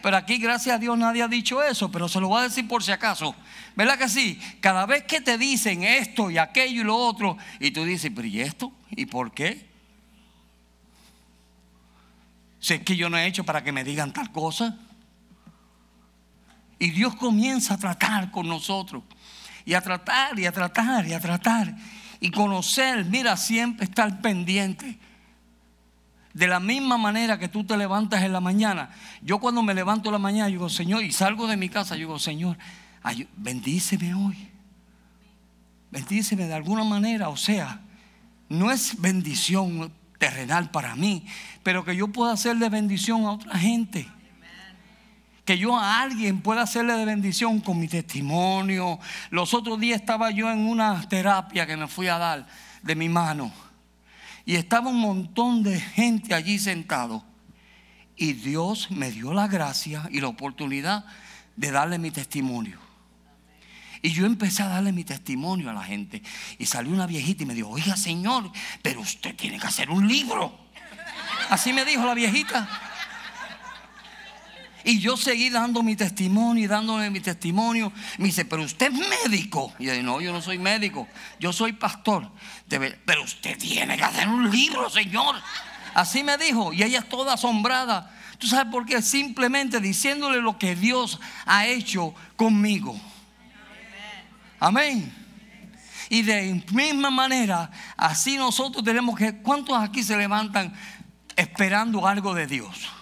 [0.01, 2.67] Pero aquí, gracias a Dios, nadie ha dicho eso, pero se lo voy a decir
[2.67, 3.35] por si acaso.
[3.75, 4.39] ¿Verdad que sí?
[4.59, 8.27] Cada vez que te dicen esto y aquello y lo otro, y tú dices, pero
[8.27, 8.71] ¿y esto?
[8.91, 9.67] ¿Y por qué?
[12.59, 14.77] Si es que yo no he hecho para que me digan tal cosa.
[16.79, 19.03] Y Dios comienza a tratar con nosotros.
[19.65, 21.75] Y a tratar y a tratar y a tratar.
[22.19, 24.97] Y conocer, mira, siempre estar pendiente.
[26.37, 28.91] De la misma manera que tú te levantas en la mañana.
[29.23, 32.19] Yo cuando me levanto en la mañana, digo, Señor, y salgo de mi casa, digo,
[32.19, 32.59] Señor,
[33.35, 34.47] bendíceme hoy.
[35.89, 37.29] Bendíceme de alguna manera.
[37.29, 37.81] O sea,
[38.49, 41.25] no es bendición terrenal para mí,
[41.63, 44.07] pero que yo pueda hacerle bendición a otra gente.
[45.43, 48.99] Que yo a alguien pueda hacerle de bendición con mi testimonio.
[49.31, 52.45] Los otros días estaba yo en una terapia que me fui a dar
[52.83, 53.51] de mi mano
[54.47, 57.21] y estaba un montón de gente allí sentado.
[58.15, 61.05] Y Dios me dio la gracia y la oportunidad
[61.57, 62.79] de darle mi testimonio.
[64.01, 66.23] Y yo empecé a darle mi testimonio a la gente.
[66.57, 68.49] Y salió una viejita y me dijo, oiga señor,
[68.81, 70.57] pero usted tiene que hacer un libro.
[71.49, 72.86] Así me dijo la viejita.
[74.87, 77.91] Y yo seguí dando mi testimonio y dándole mi testimonio.
[78.19, 79.73] Me dice, pero usted es médico.
[79.79, 81.09] Y yo dije, no, yo no soy médico,
[81.41, 82.31] yo soy pastor.
[82.69, 85.35] Pero usted tiene que hacer un libro, Señor.
[85.93, 86.71] Así me dijo.
[86.71, 88.15] Y ella es toda asombrada.
[88.37, 89.01] ¿Tú sabes por qué?
[89.01, 92.97] Simplemente diciéndole lo que Dios ha hecho conmigo.
[94.57, 95.13] Amén.
[96.07, 100.73] Y de misma manera, así nosotros tenemos que, ¿cuántos aquí se levantan
[101.35, 102.96] esperando algo de Dios?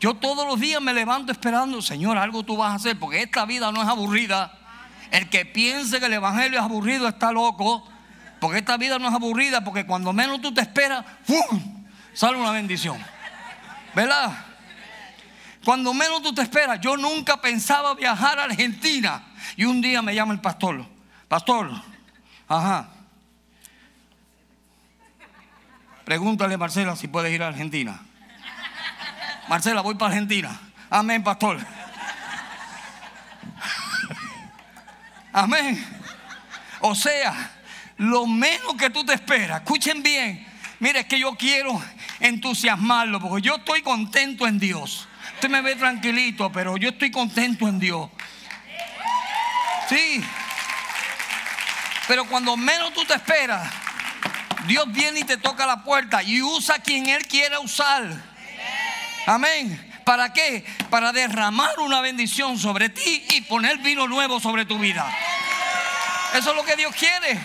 [0.00, 3.44] Yo todos los días me levanto esperando, Señor, algo tú vas a hacer, porque esta
[3.44, 4.52] vida no es aburrida.
[5.10, 7.86] El que piense que el Evangelio es aburrido está loco,
[8.40, 11.84] porque esta vida no es aburrida, porque cuando menos tú te esperas, ¡fum!
[12.12, 12.98] sale una bendición.
[13.94, 14.32] ¿Verdad?
[15.64, 19.22] Cuando menos tú te esperas, yo nunca pensaba viajar a Argentina.
[19.56, 20.84] Y un día me llama el pastor,
[21.26, 21.70] pastor,
[22.46, 22.90] ajá.
[26.04, 28.00] Pregúntale Marcela si puedes ir a Argentina.
[29.48, 30.60] Marcela, voy para Argentina.
[30.90, 31.58] Amén, pastor.
[35.32, 35.86] Amén.
[36.80, 37.52] O sea,
[37.96, 40.46] lo menos que tú te esperas, escuchen bien.
[40.80, 41.80] Mire, es que yo quiero
[42.20, 45.08] entusiasmarlo porque yo estoy contento en Dios.
[45.34, 48.10] Usted me ve tranquilito, pero yo estoy contento en Dios.
[49.88, 50.22] Sí.
[52.06, 53.66] Pero cuando menos tú te esperas,
[54.66, 58.27] Dios viene y te toca la puerta y usa quien Él quiera usar.
[59.28, 59.78] Amén.
[60.06, 60.64] ¿Para qué?
[60.88, 65.06] Para derramar una bendición sobre ti y poner vino nuevo sobre tu vida.
[66.32, 67.38] Eso es lo que Dios quiere.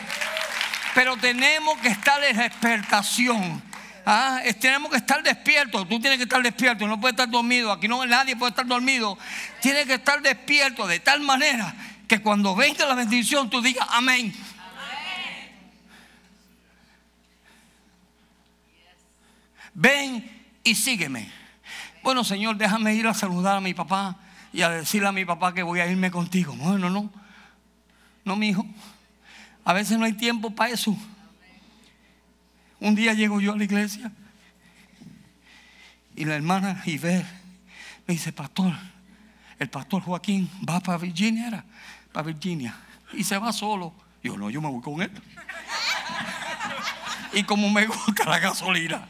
[0.95, 3.61] Pero tenemos que estar en despertación.
[4.05, 5.89] Ah, tenemos que estar despiertos.
[5.89, 6.87] Tú tienes que estar despierto.
[6.87, 7.69] No puedes estar dormido.
[7.69, 9.17] Aquí no nadie puede estar dormido.
[9.61, 11.75] Tienes que estar despierto de tal manera
[12.07, 14.33] que cuando venga la bendición tú digas amén.
[19.73, 21.42] Ven y sígueme.
[22.03, 24.17] Bueno, Señor, déjame ir a saludar a mi papá
[24.51, 26.53] y a decirle a mi papá que voy a irme contigo.
[26.53, 27.09] Bueno, no.
[28.25, 28.65] No, mi hijo.
[29.63, 30.95] A veces no hay tiempo para eso.
[32.81, 34.11] Un día llego yo a la iglesia
[36.13, 37.25] y la hermana Iber
[38.05, 38.73] me dice, pastor,
[39.57, 41.65] el pastor Joaquín va para Virginia, era,
[42.11, 42.75] para Virginia,
[43.13, 43.93] y se va solo.
[44.21, 45.11] Yo no, yo me voy con él.
[47.33, 49.07] y como me gusta la gasolina.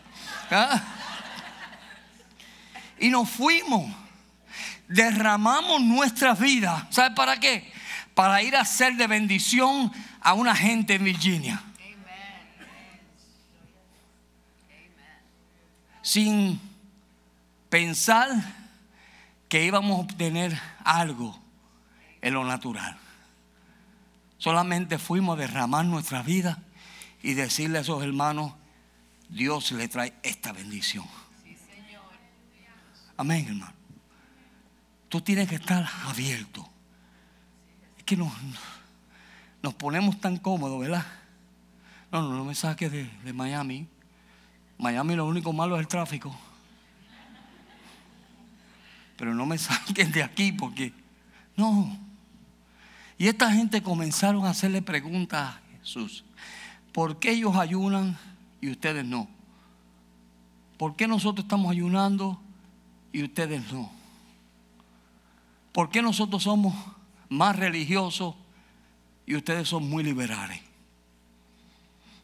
[0.51, 1.02] ¿ah?
[3.03, 3.93] Y nos fuimos.
[4.87, 6.85] Derramamos nuestras vidas.
[6.89, 7.69] ¿Sabe para qué?
[8.15, 11.61] Para ir a ser de bendición a una gente en Virginia.
[16.01, 16.61] Sin
[17.67, 18.29] pensar
[19.49, 21.37] que íbamos a obtener algo
[22.21, 22.97] en lo natural.
[24.37, 26.63] Solamente fuimos a derramar nuestra vida
[27.21, 28.53] y decirle a esos hermanos,
[29.27, 31.22] Dios le trae esta bendición.
[33.17, 33.73] Amén, hermano.
[35.09, 36.67] Tú tienes que estar abierto.
[37.97, 38.33] Es que nos,
[39.61, 41.05] nos ponemos tan cómodos, ¿verdad?
[42.11, 43.87] No, no, no me saques de, de Miami.
[44.77, 46.35] Miami lo único malo es el tráfico.
[49.17, 50.93] Pero no me saquen de aquí porque
[51.55, 51.97] no.
[53.17, 56.25] Y esta gente comenzaron a hacerle preguntas a Jesús.
[56.91, 58.17] ¿Por qué ellos ayunan
[58.61, 59.27] y ustedes no?
[60.77, 62.42] ¿Por qué nosotros estamos ayunando
[63.13, 63.89] y ustedes no?
[65.71, 66.75] ¿Por qué nosotros somos
[67.29, 68.35] más religiosos
[69.25, 70.59] y ustedes son muy liberales?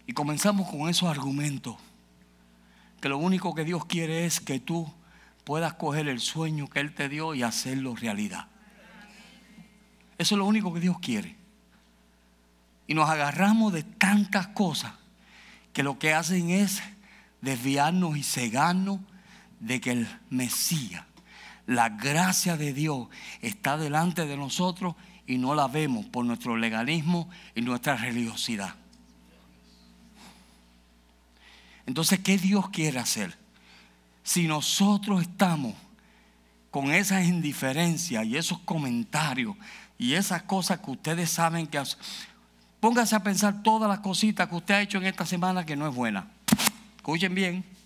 [0.06, 1.76] Y comenzamos con esos argumentos,
[3.00, 4.92] que lo único que Dios quiere es que tú
[5.46, 8.48] puedas coger el sueño que Él te dio y hacerlo realidad.
[10.18, 11.36] Eso es lo único que Dios quiere.
[12.88, 14.94] Y nos agarramos de tantas cosas
[15.72, 16.82] que lo que hacen es
[17.42, 19.00] desviarnos y cegarnos
[19.60, 21.04] de que el Mesías,
[21.66, 23.08] la gracia de Dios
[23.42, 24.96] está delante de nosotros
[25.28, 28.74] y no la vemos por nuestro legalismo y nuestra religiosidad.
[31.86, 33.38] Entonces, ¿qué Dios quiere hacer?
[34.24, 35.74] Si nosotros estamos
[36.72, 39.56] con esa indiferencia y esos comentarios
[39.98, 41.82] y esas cosas que ustedes saben que...
[42.80, 45.88] Póngase a pensar todas las cositas que usted ha hecho en esta semana que no
[45.88, 46.28] es buena.
[46.96, 47.79] Escuchen bien.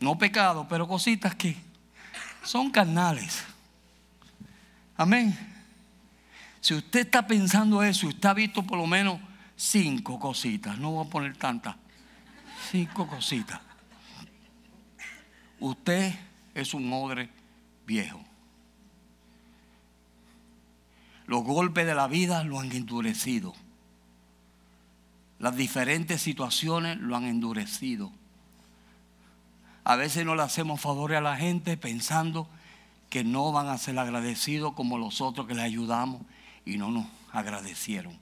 [0.00, 1.56] No pecado, pero cositas que
[2.42, 3.44] son carnales.
[4.96, 5.36] Amén.
[6.60, 9.20] Si usted está pensando eso, usted ha visto por lo menos
[9.56, 11.76] cinco cositas, no voy a poner tantas,
[12.70, 13.60] cinco cositas.
[15.58, 16.14] Usted
[16.54, 17.30] es un odre
[17.86, 18.22] viejo.
[21.26, 23.54] Los golpes de la vida lo han endurecido.
[25.38, 28.12] Las diferentes situaciones lo han endurecido.
[29.88, 32.48] A veces no le hacemos favores a la gente pensando
[33.08, 36.22] que no van a ser agradecidos como los otros que le ayudamos
[36.64, 38.18] y no nos agradecieron.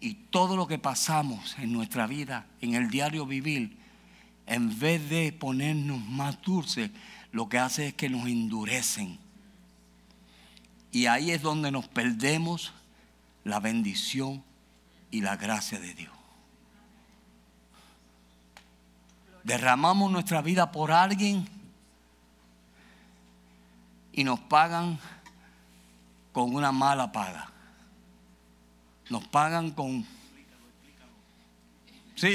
[0.00, 3.76] Y todo lo que pasamos en nuestra vida, en el diario vivir,
[4.46, 6.92] en vez de ponernos más dulces,
[7.30, 9.18] lo que hace es que nos endurecen.
[10.92, 12.72] Y ahí es donde nos perdemos
[13.44, 14.42] la bendición
[15.10, 16.17] y la gracia de Dios.
[19.44, 21.48] Derramamos nuestra vida por alguien
[24.12, 24.98] y nos pagan
[26.32, 27.50] con una mala paga.
[29.10, 30.04] Nos pagan con...
[32.16, 32.34] Sí.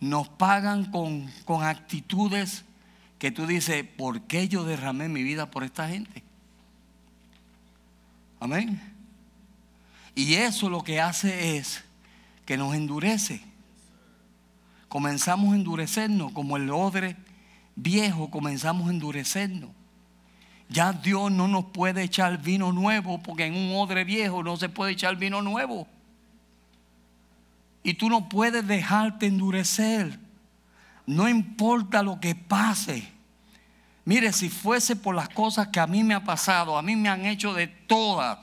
[0.00, 2.64] Nos pagan con, con actitudes
[3.20, 6.24] que tú dices, ¿por qué yo derramé mi vida por esta gente?
[8.40, 8.82] Amén.
[10.16, 11.84] Y eso lo que hace es
[12.44, 13.53] que nos endurece
[14.94, 17.16] comenzamos a endurecernos, como el odre
[17.74, 19.70] viejo comenzamos a endurecernos.
[20.68, 24.68] Ya Dios no nos puede echar vino nuevo porque en un odre viejo no se
[24.68, 25.88] puede echar vino nuevo.
[27.82, 30.16] Y tú no puedes dejarte endurecer.
[31.06, 33.10] No importa lo que pase.
[34.04, 37.08] Mire, si fuese por las cosas que a mí me ha pasado, a mí me
[37.08, 38.38] han hecho de todas.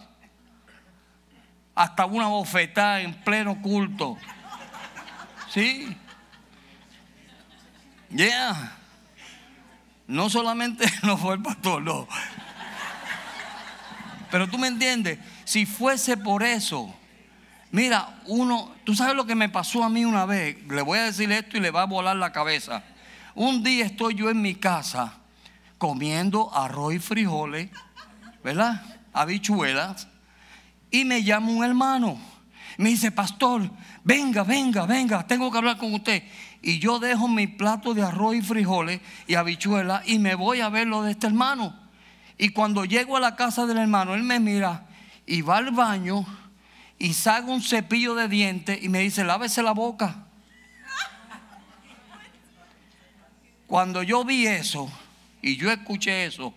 [1.73, 4.17] Hasta una bofetada en pleno culto.
[5.49, 5.95] ¿Sí?
[8.13, 8.77] Yeah.
[10.07, 12.07] No solamente no fue el pastor, no.
[14.29, 16.93] Pero tú me entiendes, si fuese por eso,
[17.71, 21.03] mira, uno, tú sabes lo que me pasó a mí una vez, le voy a
[21.03, 22.83] decir esto y le va a volar la cabeza.
[23.35, 25.13] Un día estoy yo en mi casa
[25.77, 27.69] comiendo arroz y frijoles,
[28.43, 28.83] ¿verdad?
[29.13, 30.07] Habichuelas,
[30.91, 32.19] y me llama un hermano.
[32.77, 33.69] Me dice, pastor,
[34.03, 36.23] venga, venga, venga, tengo que hablar con usted.
[36.61, 40.69] Y yo dejo mi plato de arroz y frijoles y habichuelas y me voy a
[40.69, 41.75] ver lo de este hermano.
[42.37, 44.87] Y cuando llego a la casa del hermano, él me mira
[45.25, 46.25] y va al baño
[46.99, 50.27] y saca un cepillo de dientes y me dice, lávese la boca.
[53.65, 54.91] Cuando yo vi eso
[55.41, 56.53] y yo escuché eso,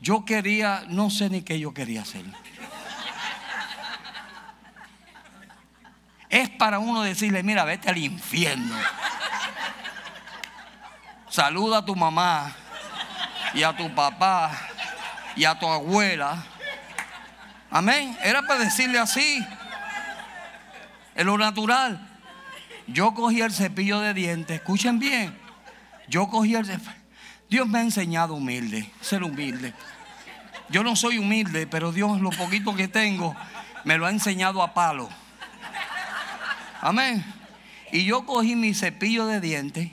[0.00, 2.24] yo quería, no sé ni qué yo quería hacer.
[6.34, 8.76] Es para uno decirle, mira, vete al infierno.
[11.28, 12.52] Saluda a tu mamá
[13.54, 14.50] y a tu papá
[15.36, 16.44] y a tu abuela.
[17.70, 18.18] Amén.
[18.24, 19.46] Era para decirle así.
[21.14, 22.04] En lo natural.
[22.88, 24.56] Yo cogí el cepillo de dientes.
[24.56, 25.38] Escuchen bien.
[26.08, 26.66] Yo cogí el
[27.48, 29.72] Dios me ha enseñado humilde, ser humilde.
[30.68, 33.36] Yo no soy humilde, pero Dios lo poquito que tengo
[33.84, 35.08] me lo ha enseñado a palo.
[36.84, 37.24] Amén.
[37.92, 39.90] Y yo cogí mi cepillo de dientes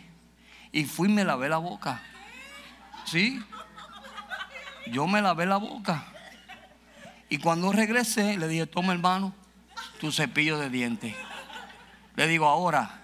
[0.73, 2.01] y fui y me lavé la boca.
[3.05, 3.41] ¿Sí?
[4.87, 6.03] Yo me lavé la boca.
[7.29, 9.33] Y cuando regresé, le dije, toma hermano,
[10.01, 11.15] tu cepillo de dientes.
[12.17, 12.99] Le digo, ahora,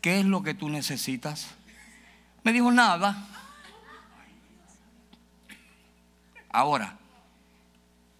[0.00, 1.54] ¿qué es lo que tú necesitas?
[2.42, 3.28] Me dijo, nada.
[6.50, 6.98] Ahora,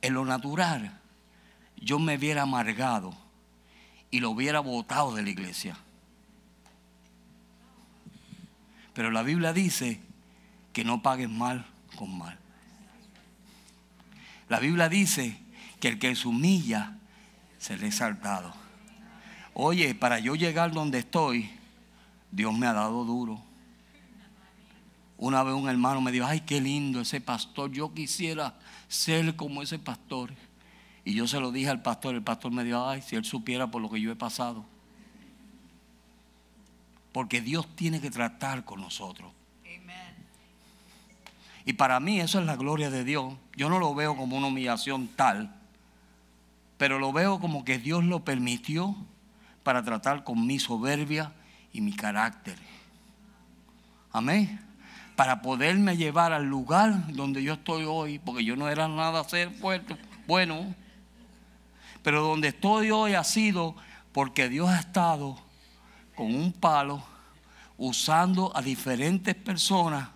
[0.02, 1.00] en lo natural,
[1.74, 3.12] yo me hubiera amargado
[4.11, 5.76] y lo hubiera botado de la iglesia.
[8.94, 10.00] Pero la Biblia dice
[10.72, 11.64] que no pagues mal
[11.96, 12.38] con mal.
[14.48, 15.38] La Biblia dice
[15.78, 16.96] que el que se humilla
[17.58, 18.52] se le exaltado.
[19.54, 21.50] Oye, para yo llegar donde estoy,
[22.30, 23.40] Dios me ha dado duro.
[25.18, 28.58] Una vez un hermano me dijo, ay, qué lindo ese pastor, yo quisiera
[28.88, 30.32] ser como ese pastor.
[31.11, 33.68] Y yo se lo dije al pastor, el pastor me dijo, ay, si él supiera
[33.68, 34.64] por lo que yo he pasado.
[37.11, 39.32] Porque Dios tiene que tratar con nosotros.
[41.64, 43.34] Y para mí eso es la gloria de Dios.
[43.56, 45.52] Yo no lo veo como una humillación tal,
[46.78, 48.94] pero lo veo como que Dios lo permitió
[49.64, 51.32] para tratar con mi soberbia
[51.72, 52.56] y mi carácter.
[54.12, 54.61] Amén.
[55.16, 59.50] Para poderme llevar al lugar donde yo estoy hoy, porque yo no era nada ser
[59.50, 59.96] fuerte,
[60.28, 60.72] bueno,
[62.03, 63.76] pero donde estoy hoy ha sido
[64.12, 65.38] porque Dios ha estado
[66.14, 67.03] con un palo
[67.76, 70.09] usando a diferentes personas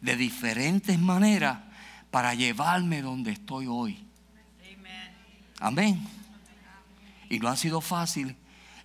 [0.00, 1.58] de diferentes maneras
[2.10, 4.04] para llevarme donde estoy hoy.
[5.60, 6.06] Amén.
[7.30, 8.36] Y no ha sido fácil.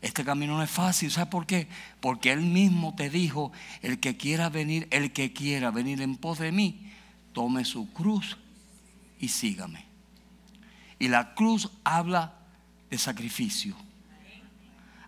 [0.02, 1.12] Este camino no es fácil.
[1.12, 1.68] ¿Sabes por qué?
[2.00, 6.40] Porque Él mismo te dijo, el que quiera venir, el que quiera venir en pos
[6.40, 6.90] de mí,
[7.34, 8.38] tome su cruz
[9.20, 9.86] y sígame.
[11.00, 12.39] Y la cruz habla
[12.90, 13.76] de sacrificio.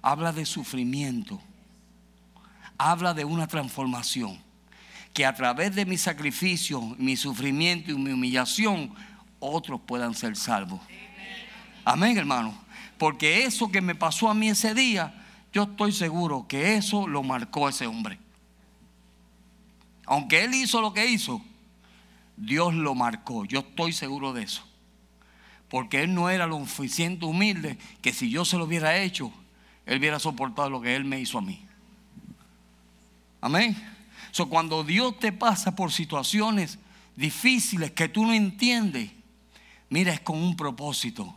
[0.02, 1.42] Habla de sufrimiento.
[2.78, 4.40] Habla de una transformación
[5.14, 8.94] que a través de mi sacrificio, mi sufrimiento y mi humillación,
[9.40, 10.80] otros puedan ser salvos.
[11.84, 12.54] Amén, hermano.
[12.98, 15.14] Porque eso que me pasó a mí ese día,
[15.52, 18.20] yo estoy seguro que eso lo marcó ese hombre.
[20.06, 21.42] Aunque él hizo lo que hizo,
[22.38, 23.46] Dios lo marcó.
[23.46, 24.64] Yo estoy seguro de eso.
[25.72, 29.32] Porque él no era lo suficiente humilde que si yo se lo hubiera hecho,
[29.86, 31.66] él hubiera soportado lo que él me hizo a mí.
[33.40, 33.82] Amén.
[34.32, 36.78] So, cuando Dios te pasa por situaciones
[37.16, 39.12] difíciles que tú no entiendes,
[39.90, 41.34] mira, es con un propósito.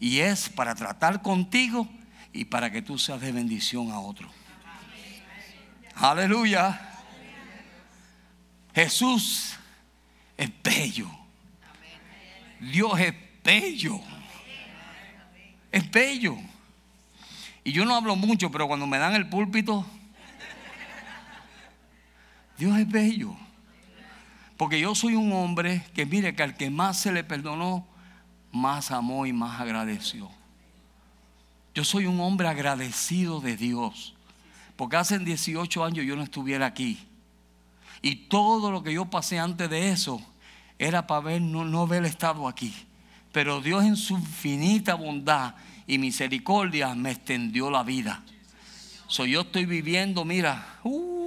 [0.00, 1.86] Y es para tratar contigo
[2.32, 4.30] y para que tú seas de bendición a otro.
[5.94, 6.88] Aleluya.
[8.74, 9.56] Jesús
[10.38, 11.10] es bello.
[12.60, 14.00] Dios es bello.
[15.72, 16.36] Es bello.
[17.64, 19.86] Y yo no hablo mucho, pero cuando me dan el púlpito,
[22.58, 23.34] Dios es bello.
[24.58, 27.86] Porque yo soy un hombre que mire que al que más se le perdonó,
[28.52, 30.28] más amó y más agradeció.
[31.74, 34.14] Yo soy un hombre agradecido de Dios.
[34.76, 36.98] Porque hace 18 años yo no estuviera aquí.
[38.02, 40.20] Y todo lo que yo pasé antes de eso
[40.78, 42.74] era para ver, no, no haber estado aquí.
[43.32, 45.54] Pero Dios en su infinita bondad
[45.86, 48.22] y misericordia me extendió la vida.
[49.06, 51.18] So, yo estoy viviendo, mira, uh,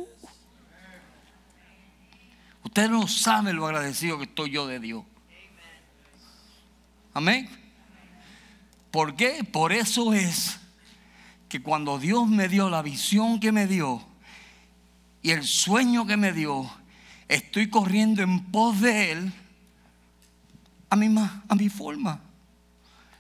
[2.72, 5.04] Ustedes no saben lo agradecido que estoy yo de Dios.
[7.14, 7.50] Amén.
[8.92, 9.44] ¿Por qué?
[9.44, 10.58] Por eso es
[11.50, 14.02] que cuando Dios me dio la visión que me dio
[15.22, 16.72] y el sueño que me dio,
[17.28, 19.34] estoy corriendo en pos de Él
[20.92, 21.08] a mi,
[21.48, 22.20] a mi forma.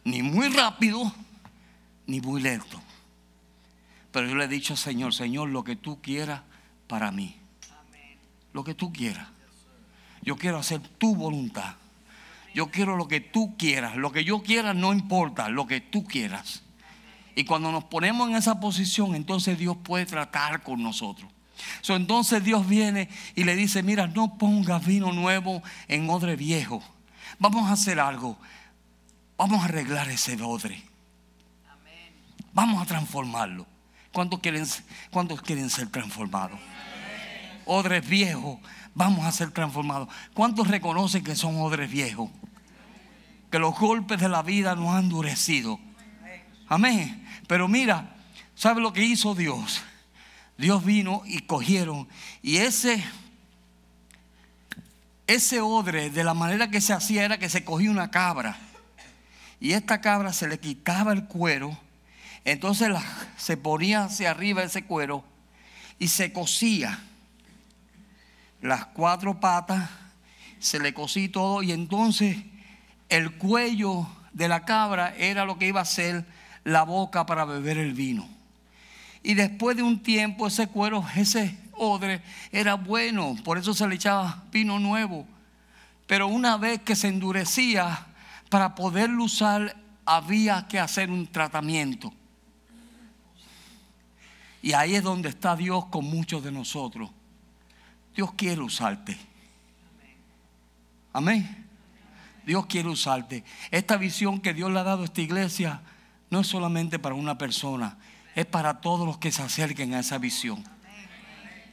[0.03, 1.11] Ni muy rápido,
[2.05, 2.81] ni muy lento.
[4.11, 6.41] Pero yo le he dicho al Señor, Señor, lo que tú quieras
[6.87, 7.37] para mí.
[8.51, 9.27] Lo que tú quieras.
[10.21, 11.75] Yo quiero hacer tu voluntad.
[12.53, 13.95] Yo quiero lo que tú quieras.
[13.95, 16.63] Lo que yo quiera no importa, lo que tú quieras.
[17.35, 21.31] Y cuando nos ponemos en esa posición, entonces Dios puede tratar con nosotros.
[21.87, 26.83] entonces Dios viene y le dice, mira, no pongas vino nuevo en odre viejo.
[27.39, 28.37] Vamos a hacer algo.
[29.37, 30.83] Vamos a arreglar ese odre.
[32.53, 33.65] Vamos a transformarlo.
[34.11, 34.65] ¿Cuántos quieren,
[35.09, 36.59] cuántos quieren ser transformados?
[37.65, 38.59] Odres viejos,
[38.93, 40.09] vamos a ser transformados.
[40.33, 42.29] ¿Cuántos reconocen que son odres viejos?
[43.49, 45.79] Que los golpes de la vida nos han endurecido
[46.71, 47.27] Amén.
[47.47, 48.15] Pero mira,
[48.55, 49.81] ¿sabe lo que hizo Dios?
[50.57, 52.07] Dios vino y cogieron.
[52.41, 53.03] Y ese,
[55.27, 58.57] ese odre, de la manera que se hacía, era que se cogía una cabra.
[59.59, 61.77] Y esta cabra se le quitaba el cuero.
[62.43, 62.89] Entonces
[63.37, 65.23] se ponía hacia arriba ese cuero
[65.99, 66.99] y se cosía
[68.61, 69.89] las cuatro patas,
[70.59, 72.37] se le cosí todo y entonces
[73.09, 76.25] el cuello de la cabra era lo que iba a ser
[76.63, 78.27] la boca para beber el vino.
[79.23, 83.95] Y después de un tiempo ese cuero, ese odre era bueno, por eso se le
[83.95, 85.27] echaba vino nuevo.
[86.07, 88.07] Pero una vez que se endurecía,
[88.49, 92.13] para poderlo usar había que hacer un tratamiento.
[94.61, 97.09] Y ahí es donde está Dios con muchos de nosotros.
[98.15, 99.17] Dios quiere usarte.
[101.13, 101.67] Amén.
[102.45, 103.43] Dios quiere usarte.
[103.69, 105.81] Esta visión que Dios le ha dado a esta iglesia
[106.29, 107.97] no es solamente para una persona,
[108.35, 110.63] es para todos los que se acerquen a esa visión.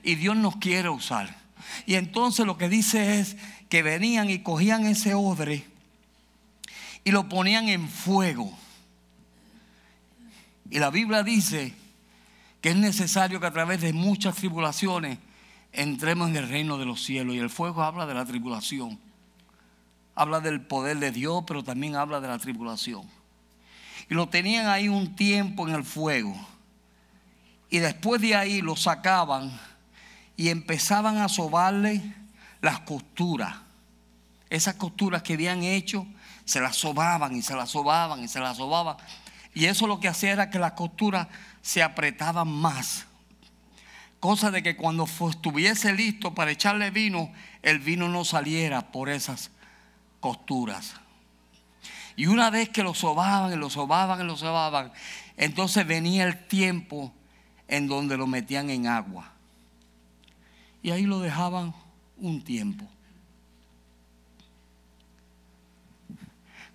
[0.09, 1.37] Y Dios nos quiere usar.
[1.85, 3.37] Y entonces lo que dice es
[3.69, 5.67] que venían y cogían ese odre
[7.05, 8.51] y lo ponían en fuego.
[10.71, 11.75] Y la Biblia dice
[12.63, 15.19] que es necesario que a través de muchas tribulaciones
[15.73, 17.35] entremos en el reino de los cielos.
[17.35, 18.99] Y el fuego habla de la tribulación.
[20.15, 23.03] Habla del poder de Dios, pero también habla de la tribulación.
[24.09, 26.35] Y lo tenían ahí un tiempo en el fuego.
[27.69, 29.69] Y después de ahí lo sacaban
[30.39, 32.01] y empezaban a sobarle
[32.61, 33.57] las costuras.
[34.49, 36.07] Esas costuras que habían hecho,
[36.45, 38.97] se las sobaban y se las sobaban y se las sobaban.
[39.53, 41.26] Y eso lo que hacía era que las costuras
[41.61, 43.07] se apretaban más.
[44.20, 47.32] Cosa de que cuando estuviese listo para echarle vino,
[47.62, 49.51] el vino no saliera por esas
[50.20, 50.95] costuras.
[52.14, 54.93] Y una vez que lo sobaban y lo sobaban y lo sobaban,
[55.36, 57.12] entonces venía el tiempo
[57.66, 59.32] en donde lo metían en agua.
[60.83, 61.74] Y ahí lo dejaban
[62.16, 62.89] un tiempo.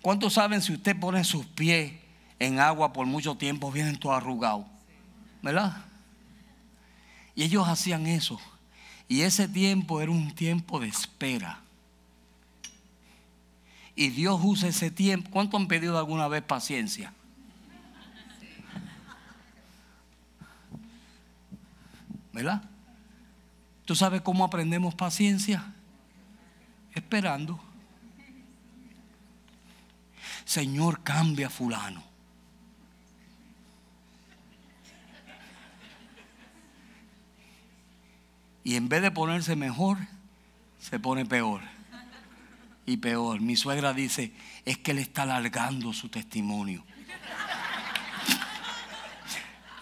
[0.02, 1.92] ¿Cuántos saben si usted pone sus pies
[2.38, 4.66] en agua por mucho tiempo, vienen todos arrugados?
[5.42, 5.84] ¿Verdad?
[7.34, 8.38] Y ellos hacían eso.
[9.08, 11.60] Y ese tiempo era un tiempo de espera.
[13.96, 15.30] Y Dios usa ese tiempo.
[15.30, 17.12] ¿Cuánto han pedido alguna vez paciencia?
[22.32, 22.62] ¿Verdad?
[23.84, 25.74] ¿Tú sabes cómo aprendemos paciencia?
[26.94, 27.60] Esperando.
[30.44, 32.02] Señor, cambia fulano.
[38.62, 39.98] Y en vez de ponerse mejor,
[40.80, 41.60] se pone peor
[42.86, 43.40] y peor.
[43.40, 44.32] Mi suegra dice,
[44.64, 46.82] es que él está alargando su testimonio.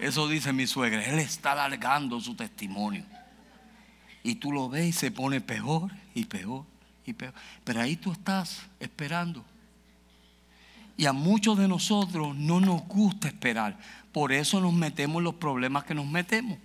[0.01, 3.05] Eso dice mi suegra, él está alargando su testimonio.
[4.23, 6.65] Y tú lo ves y se pone peor y peor
[7.07, 7.35] y peor.
[7.65, 9.45] Pero ahí tú estás esperando.
[10.97, 13.79] Y a muchos de nosotros no nos gusta esperar.
[14.13, 16.59] Por eso nos metemos los problemas que nos metemos.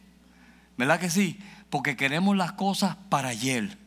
[0.77, 1.39] ¿Verdad que sí?
[1.69, 3.77] Porque queremos las cosas para ayer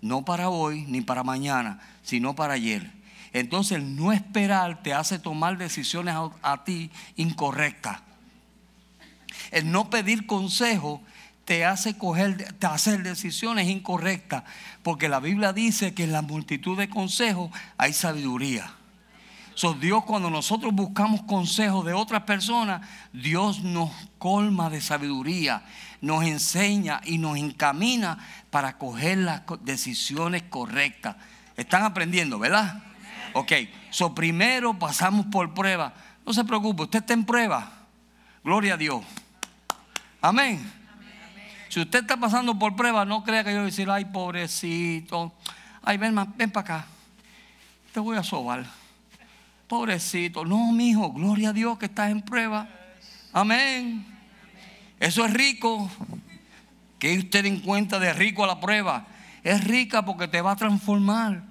[0.00, 2.90] no para hoy ni para mañana, sino para ayer.
[3.32, 8.00] Entonces no esperar te hace tomar decisiones a, ti incorrectas.
[9.50, 11.02] El no pedir consejo
[11.50, 14.44] te hace coger, te hacer decisiones incorrectas,
[14.84, 18.70] porque la Biblia dice que en la multitud de consejos hay sabiduría.
[19.56, 25.64] So, Dios cuando nosotros buscamos consejos de otras personas, Dios nos colma de sabiduría,
[26.00, 28.18] nos enseña y nos encamina
[28.50, 31.16] para coger las decisiones correctas.
[31.56, 32.80] Están aprendiendo, ¿verdad?
[33.32, 33.50] Ok,
[33.90, 35.94] so primero pasamos por prueba.
[36.24, 37.72] No se preocupe, usted está en prueba.
[38.44, 39.02] Gloria a Dios.
[40.22, 40.79] Amén.
[41.70, 45.32] Si usted está pasando por prueba, no crea que yo voy a decir, ay, pobrecito.
[45.82, 46.86] Ay, ven, ven para acá.
[47.94, 48.66] Te voy a sobar.
[49.68, 50.44] Pobrecito.
[50.44, 52.68] No, mi hijo, gloria a Dios que estás en prueba.
[53.32, 54.04] Amén.
[54.98, 55.88] Eso es rico.
[56.98, 59.06] Que usted en cuenta de rico a la prueba.
[59.44, 61.44] Es rica porque te va a transformar.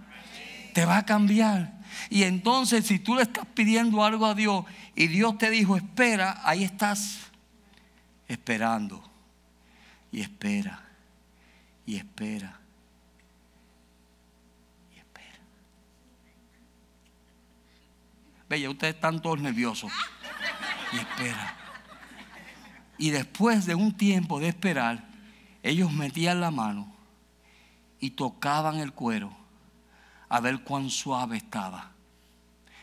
[0.73, 1.79] Te va a cambiar.
[2.09, 4.65] Y entonces si tú le estás pidiendo algo a Dios
[4.97, 7.19] y Dios te dijo, espera, ahí estás
[8.27, 9.08] esperando.
[10.11, 10.83] Y espera.
[11.85, 12.59] Y espera.
[14.93, 15.39] Y espera.
[18.47, 19.91] Bella, ustedes están todos nerviosos.
[20.93, 21.55] Y espera.
[22.97, 25.07] Y después de un tiempo de esperar,
[25.63, 26.93] ellos metían la mano
[27.99, 29.35] y tocaban el cuero
[30.27, 31.91] a ver cuán suave estaba.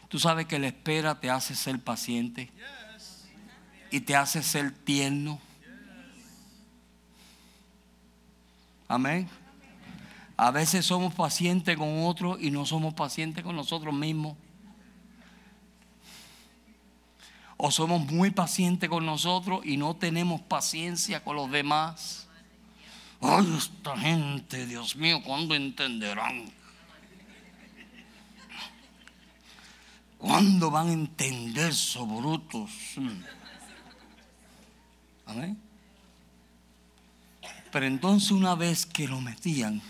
[0.08, 2.50] Tú sabes que la espera te hace ser paciente
[3.90, 5.40] y te hace ser tierno.
[8.88, 9.28] Amén.
[10.36, 14.36] A veces somos pacientes con otros y no somos pacientes con nosotros mismos.
[17.56, 22.28] O somos muy pacientes con nosotros y no tenemos paciencia con los demás.
[23.20, 26.52] Ay, esta gente, Dios mío, ¿cuándo entenderán?
[30.18, 32.70] ¿Cuándo van a entender esos brutos?
[35.24, 35.65] Amén.
[37.72, 39.82] Pero entonces una vez que lo metían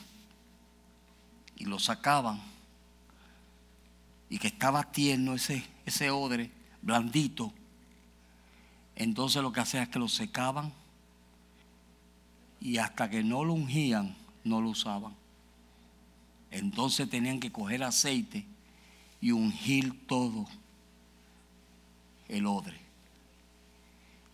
[1.56, 2.40] y lo sacaban
[4.28, 6.50] y que estaba tierno ese, ese odre,
[6.82, 7.52] blandito,
[8.96, 10.72] entonces lo que hacían es que lo secaban
[12.60, 15.14] y hasta que no lo ungían, no lo usaban.
[16.50, 18.46] Entonces tenían que coger aceite
[19.20, 20.46] y ungir todo
[22.28, 22.80] el odre.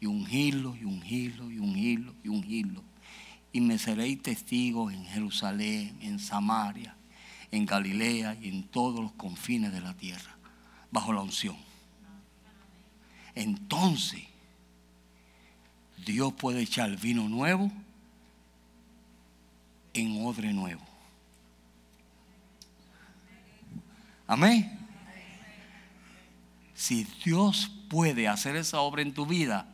[0.00, 2.82] Y ungirlo, y ungirlo, y ungirlo, y ungirlo.
[3.52, 6.96] Y me seréis testigos en Jerusalén, en Samaria,
[7.50, 10.36] en Galilea y en todos los confines de la tierra,
[10.90, 11.56] bajo la unción.
[13.34, 14.22] Entonces,
[16.04, 17.70] Dios puede echar vino nuevo
[19.94, 20.82] en odre nuevo.
[24.26, 24.78] Amén.
[26.74, 29.66] Si Dios puede hacer esa obra en tu vida,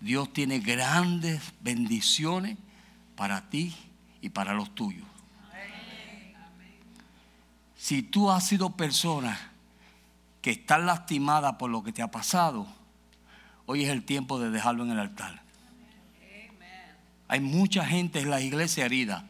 [0.00, 2.56] Dios tiene grandes bendiciones
[3.20, 3.76] para ti
[4.22, 5.06] y para los tuyos.
[7.76, 9.38] Si tú has sido persona
[10.40, 12.66] que está lastimada por lo que te ha pasado,
[13.66, 15.42] hoy es el tiempo de dejarlo en el altar.
[17.28, 19.26] Hay mucha gente en la iglesia herida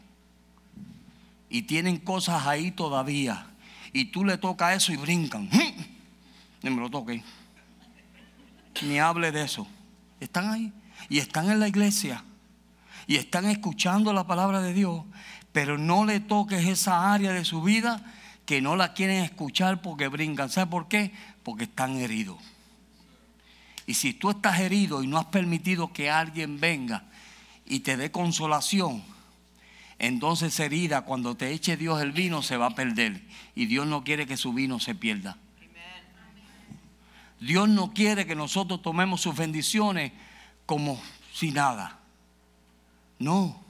[1.49, 3.47] y tienen cosas ahí todavía
[3.91, 5.49] y tú le tocas eso y brincan.
[6.63, 7.21] Ni me lo toque.
[8.83, 9.67] Ni hable de eso.
[10.21, 10.73] Están ahí.
[11.09, 12.23] Y están en la iglesia.
[13.11, 15.03] Y están escuchando la palabra de Dios.
[15.51, 18.01] Pero no le toques esa área de su vida
[18.45, 20.49] que no la quieren escuchar porque brincan.
[20.49, 21.11] ¿Sabes por qué?
[21.43, 22.37] Porque están heridos.
[23.85, 27.03] Y si tú estás herido y no has permitido que alguien venga
[27.65, 29.03] y te dé consolación,
[29.99, 33.27] entonces herida, cuando te eche Dios el vino, se va a perder.
[33.55, 35.37] Y Dios no quiere que su vino se pierda.
[37.41, 40.13] Dios no quiere que nosotros tomemos sus bendiciones
[40.65, 40.97] como
[41.33, 42.00] si nada.
[43.21, 43.61] No.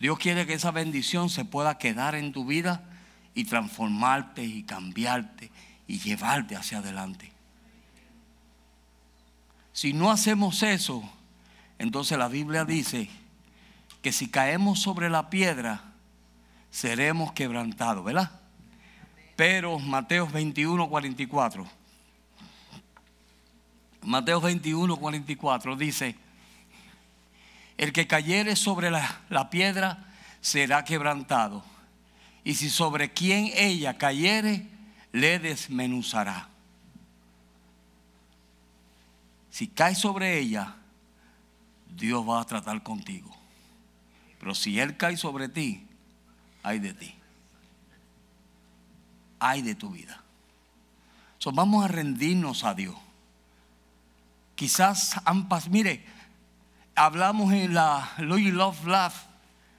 [0.00, 2.82] Dios quiere que esa bendición se pueda quedar en tu vida
[3.34, 5.50] y transformarte y cambiarte
[5.86, 7.30] y llevarte hacia adelante.
[9.72, 11.02] Si no hacemos eso,
[11.78, 13.08] entonces la Biblia dice
[14.02, 15.82] que si caemos sobre la piedra,
[16.70, 18.30] seremos quebrantados, ¿verdad?
[19.36, 21.66] Pero Mateo 21, 44.
[24.02, 26.16] Mateo 21, 44 dice,
[27.78, 30.06] el que cayere sobre la, la piedra
[30.40, 31.64] será quebrantado,
[32.44, 34.66] y si sobre quien ella cayere,
[35.12, 36.48] le desmenuzará.
[39.50, 40.76] Si cae sobre ella,
[41.96, 43.34] Dios va a tratar contigo.
[44.38, 45.86] Pero si Él cae sobre ti,
[46.62, 47.14] hay de ti.
[49.40, 50.22] Hay de tu vida.
[51.38, 52.96] So, vamos a rendirnos a Dios.
[54.54, 56.04] Quizás han pasado, mire,
[56.98, 59.14] hablamos en la Louis Love Laugh,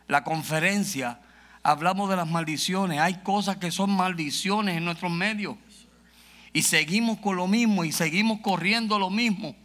[0.08, 1.20] la conferencia,
[1.62, 3.00] hablamos de las maldiciones.
[3.00, 5.56] Hay cosas que son maldiciones en nuestros medios.
[6.54, 9.56] Y seguimos con lo mismo y seguimos corriendo lo mismo.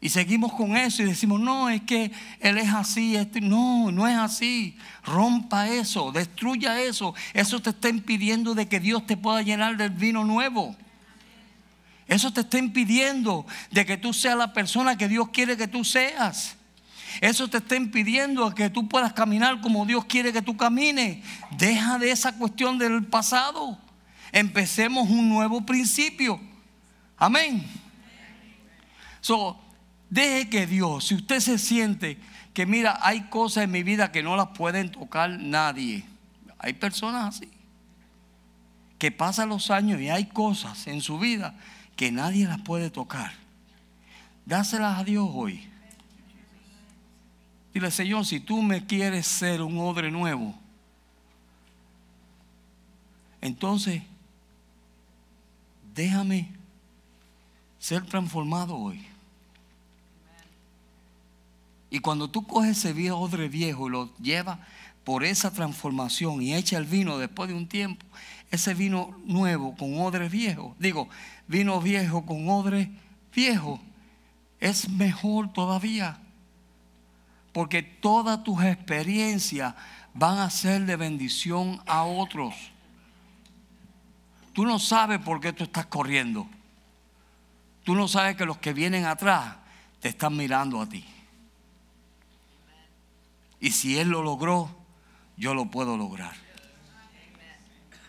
[0.00, 3.16] Y seguimos con eso y decimos, no, es que Él es así.
[3.16, 4.76] Este, no, no es así.
[5.02, 7.14] Rompa eso, destruya eso.
[7.32, 10.76] Eso te está impidiendo de que Dios te pueda llenar del vino nuevo.
[12.06, 15.84] Eso te está impidiendo de que tú seas la persona que Dios quiere que tú
[15.84, 16.56] seas.
[17.20, 21.24] Eso te está impidiendo que tú puedas caminar como Dios quiere que tú camines.
[21.52, 23.78] Deja de esa cuestión del pasado.
[24.32, 26.40] Empecemos un nuevo principio.
[27.16, 27.64] Amén.
[29.20, 29.64] So,
[30.14, 32.18] Deje que Dios, si usted se siente
[32.52, 36.04] que mira, hay cosas en mi vida que no las pueden tocar nadie.
[36.56, 37.50] Hay personas así.
[38.96, 41.56] Que pasan los años y hay cosas en su vida
[41.96, 43.32] que nadie las puede tocar.
[44.46, 45.66] Dáselas a Dios hoy.
[47.72, 50.54] Dile, Señor, si tú me quieres ser un odre nuevo,
[53.40, 54.02] entonces
[55.94, 56.50] déjame
[57.78, 59.04] ser transformado hoy.
[61.90, 64.58] Y cuando tú coges ese viejo odre viejo y lo llevas
[65.04, 68.04] por esa transformación y echa el vino después de un tiempo,
[68.50, 71.08] ese vino nuevo con odre viejo, digo,
[71.46, 72.90] vino viejo con odre
[73.34, 73.80] viejo,
[74.60, 76.18] es mejor todavía.
[77.52, 79.74] Porque todas tus experiencias
[80.14, 82.54] van a ser de bendición a otros.
[84.52, 86.48] Tú no sabes por qué tú estás corriendo.
[87.82, 89.56] Tú no sabes que los que vienen atrás
[90.00, 91.04] te están mirando a ti.
[93.60, 94.74] Y si Él lo logró,
[95.36, 96.34] yo lo puedo lograr.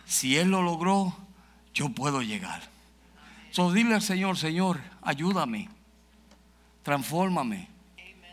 [0.06, 1.16] Si Él lo logró,
[1.74, 2.75] yo puedo llegar.
[3.56, 5.70] So dile al Señor, Señor, ayúdame,
[6.82, 7.70] transfórmame,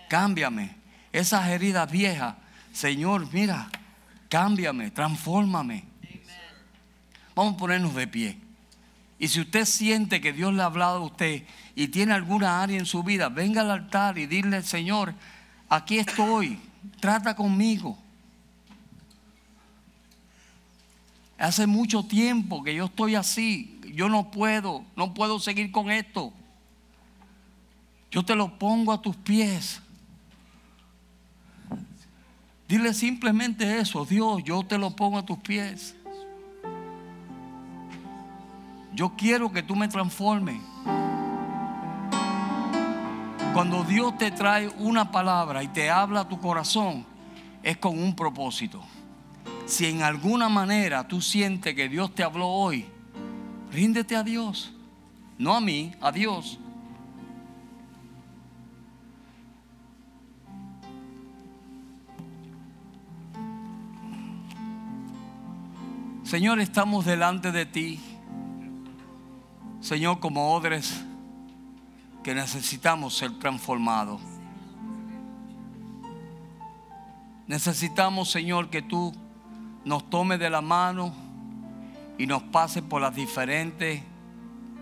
[0.09, 0.76] cámbiame.
[1.13, 2.36] Esas heridas viejas,
[2.74, 3.69] Señor, mira,
[4.28, 5.86] cámbiame, transfórmame.
[7.34, 8.38] Vamos a ponernos de pie.
[9.17, 12.78] Y si usted siente que Dios le ha hablado a usted y tiene alguna área
[12.78, 15.13] en su vida, venga al altar y dile, Señor,
[15.69, 16.59] aquí estoy
[16.99, 17.97] trata conmigo.
[21.43, 23.77] Hace mucho tiempo que yo estoy así.
[23.93, 26.31] Yo no puedo, no puedo seguir con esto.
[28.09, 29.81] Yo te lo pongo a tus pies.
[32.65, 35.97] Dile simplemente eso, Dios, yo te lo pongo a tus pies.
[38.93, 40.61] Yo quiero que tú me transformes.
[43.53, 47.05] Cuando Dios te trae una palabra y te habla a tu corazón,
[47.61, 48.81] es con un propósito.
[49.66, 52.86] Si en alguna manera tú sientes que Dios te habló hoy,
[53.72, 54.74] ríndete a Dios.
[55.38, 56.59] No a mí, a Dios.
[66.24, 67.99] Señor, estamos delante de ti.
[69.82, 71.03] Señor, como odres
[72.24, 74.22] que necesitamos ser transformados.
[77.45, 79.14] Necesitamos, Señor, que tú
[79.86, 81.13] nos tomes de la mano
[82.17, 84.01] y nos pases por las diferentes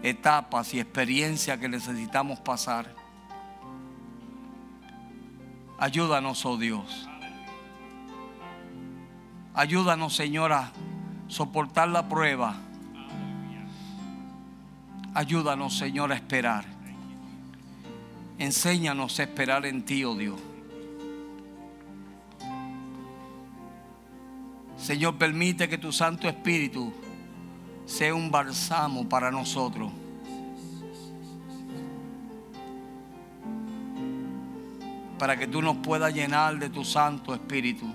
[0.03, 2.93] etapas y experiencias que necesitamos pasar.
[5.79, 7.07] Ayúdanos, oh Dios.
[9.53, 10.71] Ayúdanos, Señor, a
[11.27, 12.55] soportar la prueba.
[15.13, 16.65] Ayúdanos, Señor, a esperar.
[18.37, 20.39] Enséñanos a esperar en ti, oh Dios.
[24.81, 26.91] Señor, permite que tu Santo Espíritu
[27.85, 29.91] sea un bálsamo para nosotros.
[35.19, 37.85] Para que tú nos puedas llenar de tu Santo Espíritu,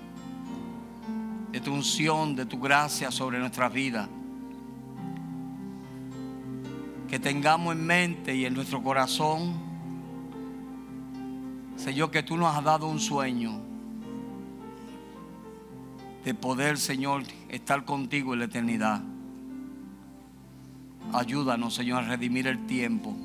[1.51, 4.07] de tu unción, de tu gracia sobre nuestras vidas.
[7.09, 9.67] Que tengamos en mente y en nuestro corazón
[11.77, 13.61] Señor, que tú nos has dado un sueño
[16.27, 19.01] de poder, Señor, estar contigo en la eternidad.
[21.13, 23.15] Ayúdanos, Señor, a redimir el tiempo.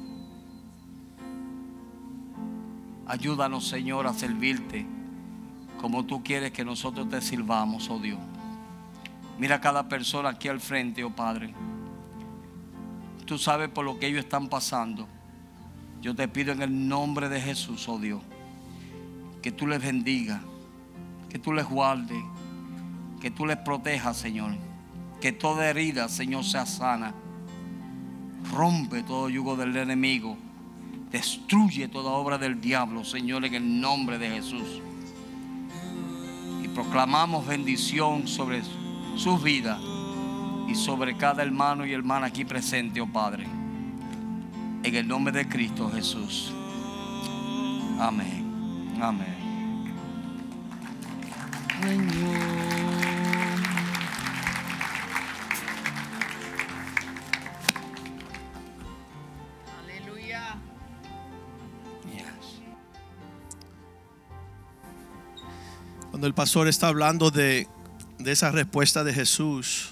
[3.09, 4.87] Ayúdanos, Señor, a servirte
[5.81, 8.21] como tú quieres que nosotros te sirvamos, oh Dios.
[9.37, 11.53] Mira a cada persona aquí al frente, oh Padre.
[13.27, 15.09] Tú sabes por lo que ellos están pasando.
[16.01, 18.23] Yo te pido en el nombre de Jesús, oh Dios
[19.43, 20.41] que tú les bendiga,
[21.29, 22.15] que tú les guarde,
[23.23, 24.51] que tú les protejas, Señor.
[25.21, 27.15] Que toda herida, Señor, sea sana.
[28.53, 30.37] Rompe todo yugo del enemigo.
[31.13, 34.83] Destruye toda obra del diablo, Señor, en el nombre de Jesús.
[36.65, 38.63] Y proclamamos bendición sobre
[39.17, 39.79] sus vidas
[40.69, 43.47] y sobre cada hermano y hermana aquí presente, oh Padre.
[44.83, 46.53] En el nombre de Cristo Jesús.
[48.01, 48.97] Amén.
[49.01, 49.37] Amén.
[51.81, 52.82] Señor.
[66.23, 67.67] Cuando el pastor está hablando de,
[68.21, 69.89] de esa respuesta de Jesús,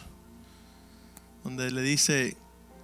[1.43, 2.37] donde le dice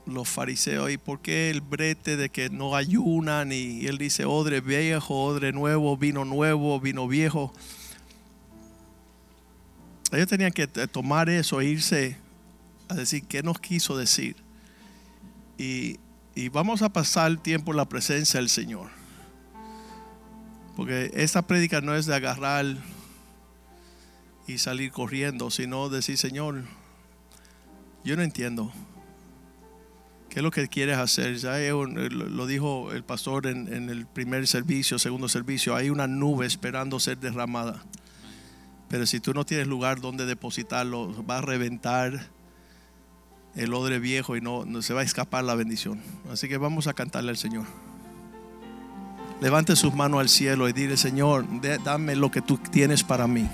[0.04, 3.52] los fariseos, ¿y por qué el brete de que no ayunan?
[3.52, 7.54] Y él dice, odre viejo, odre nuevo, vino nuevo, vino viejo.
[10.10, 12.16] Ellos tenían que tomar eso e irse
[12.88, 14.34] a decir qué nos quiso decir.
[15.56, 16.00] Y,
[16.34, 18.88] y vamos a pasar tiempo en la presencia del Señor.
[20.74, 22.74] Porque esta prédica no es de agarrar
[24.46, 26.64] y salir corriendo, sino decir, Señor,
[28.04, 28.72] yo no entiendo.
[30.30, 31.36] ¿Qué es lo que quieres hacer?
[31.36, 37.00] Ya lo dijo el pastor en, el primer servicio, segundo servicio, hay una nube esperando
[37.00, 37.82] ser derramada.
[38.88, 42.28] Pero si tú no tienes lugar donde depositarlo, va a reventar
[43.56, 46.00] el odre viejo y no, no se va a escapar la bendición.
[46.30, 47.64] Así que vamos a cantarle al Señor.
[49.40, 51.46] Levante sus manos al cielo y dile, Señor,
[51.82, 53.48] dame lo que tú tienes para mí.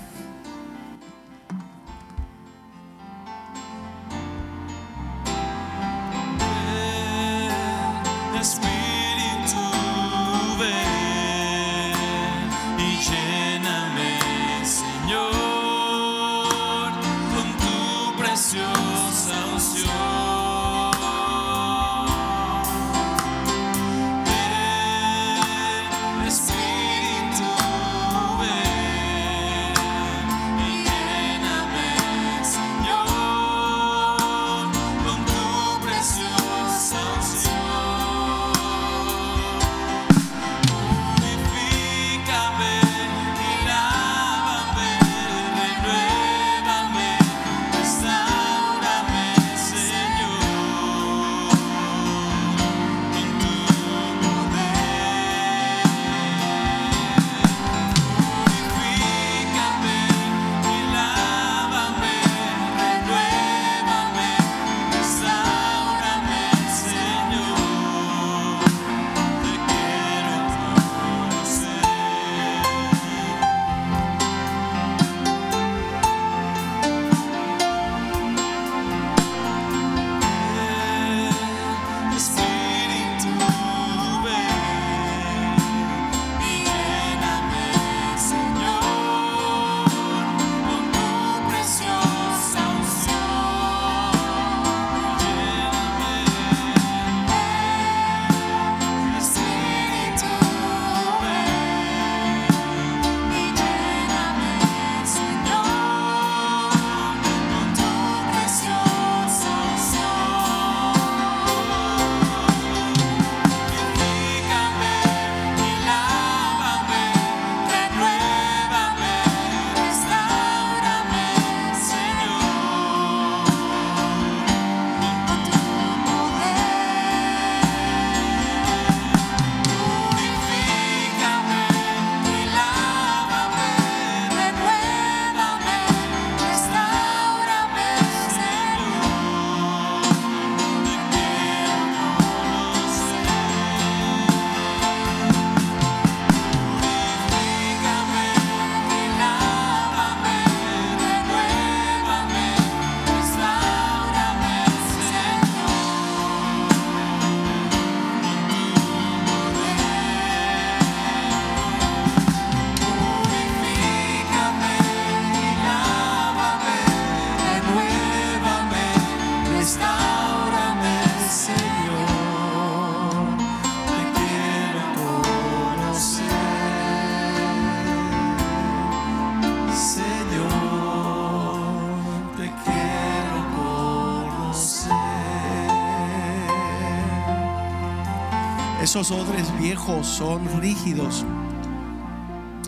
[189.03, 191.25] Esos odres viejos son rígidos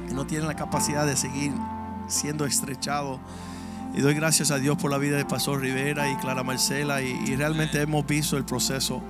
[0.10, 1.54] y no tienen la capacidad de seguir
[2.10, 3.22] siendo estrechados.
[3.94, 7.38] Y doy gracias a Dios por la vida de Pastor Rivera y Clara Marcela y,
[7.38, 9.02] realmente hemos visto el proceso.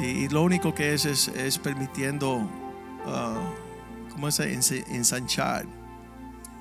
[0.00, 4.28] Y, lo único que es es, permitiendo, uh, ¿cómo?
[4.28, 5.66] Ense- ensanchar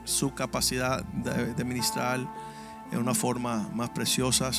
[0.03, 2.21] su capacidad de, ministrar
[2.91, 4.49] en una forma más preciosa.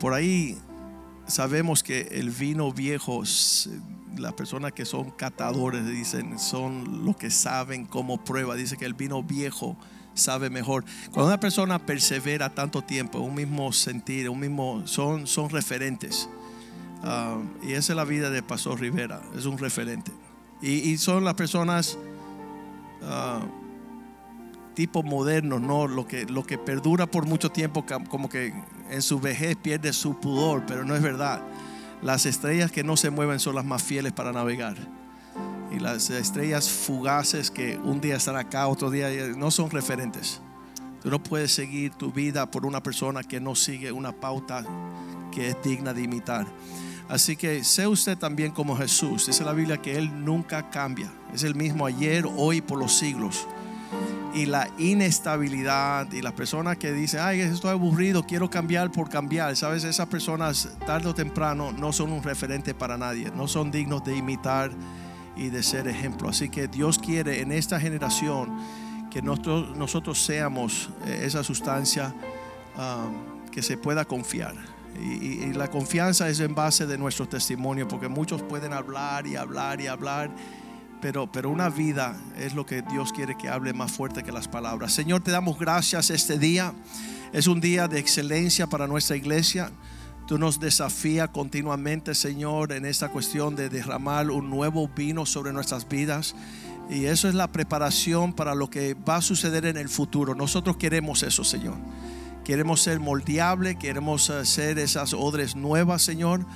[0.00, 0.58] Por ahí
[1.32, 3.22] sabemos que el vino viejo
[4.18, 8.54] las personas que son catadores dicen son los que saben cómo prueba.
[8.54, 9.74] Dice que el vino viejo
[10.12, 10.84] sabe mejor.
[11.10, 16.28] Cuando una persona persevera tanto tiempo, un mismo sentir, un mismo, son, son referentes.
[17.02, 20.12] Ah, y esa es la vida de Pastor Rivera, es un referente.
[20.60, 21.96] Y, y son las personas
[23.04, 23.40] ah,
[24.74, 25.86] tipo modernos, ¿no?
[25.86, 28.52] Lo que, lo que perdura por mucho tiempo, como que
[28.92, 31.40] en su vejez pierde su pudor, pero no es verdad.
[32.02, 34.76] Las estrellas que no se mueven son las más fieles para navegar.
[35.74, 40.40] Y las estrellas fugaces que un día están acá, otro día no son referentes.
[41.02, 44.64] Tú no puedes seguir tu vida por una persona que no sigue una pauta
[45.32, 46.46] que es digna de imitar.
[47.08, 49.26] Así que sé usted también como Jesús.
[49.26, 51.10] Dice la Biblia que Él nunca cambia.
[51.32, 53.46] Es el mismo ayer, hoy, por los siglos.
[54.34, 59.54] Y la inestabilidad y las personas que dicen, ay, estoy aburrido, quiero cambiar por cambiar.
[59.56, 63.30] Sabes, esas personas tarde o temprano no son un referente para nadie.
[63.36, 64.70] No son dignos de imitar
[65.36, 66.30] y de ser ejemplo.
[66.30, 68.58] Así que Dios quiere en esta generación
[69.10, 72.14] que nosotros, nosotros seamos eh, esa sustancia
[72.78, 73.08] ah,
[73.50, 74.54] que se pueda confiar.
[74.98, 79.36] Y- y la confianza es en base de nuestro testimonio, porque muchos pueden hablar y
[79.36, 80.30] hablar y hablar,
[81.02, 84.46] pero, pero una vida es lo que Dios quiere que hable más fuerte que las
[84.46, 84.92] palabras.
[84.92, 86.72] Señor, te damos gracias este día.
[87.32, 89.72] Es un día de excelencia para nuestra iglesia.
[90.28, 95.88] Tú nos desafías continuamente, Señor, en esta cuestión de derramar un nuevo vino sobre nuestras
[95.88, 96.36] vidas.
[96.88, 100.36] Y eso es la preparación para lo que va a suceder en el futuro.
[100.36, 101.78] Nosotros queremos eso, Señor.
[102.44, 106.46] Queremos ser moldeable, queremos eh, ser esas odres nuevas, Señor,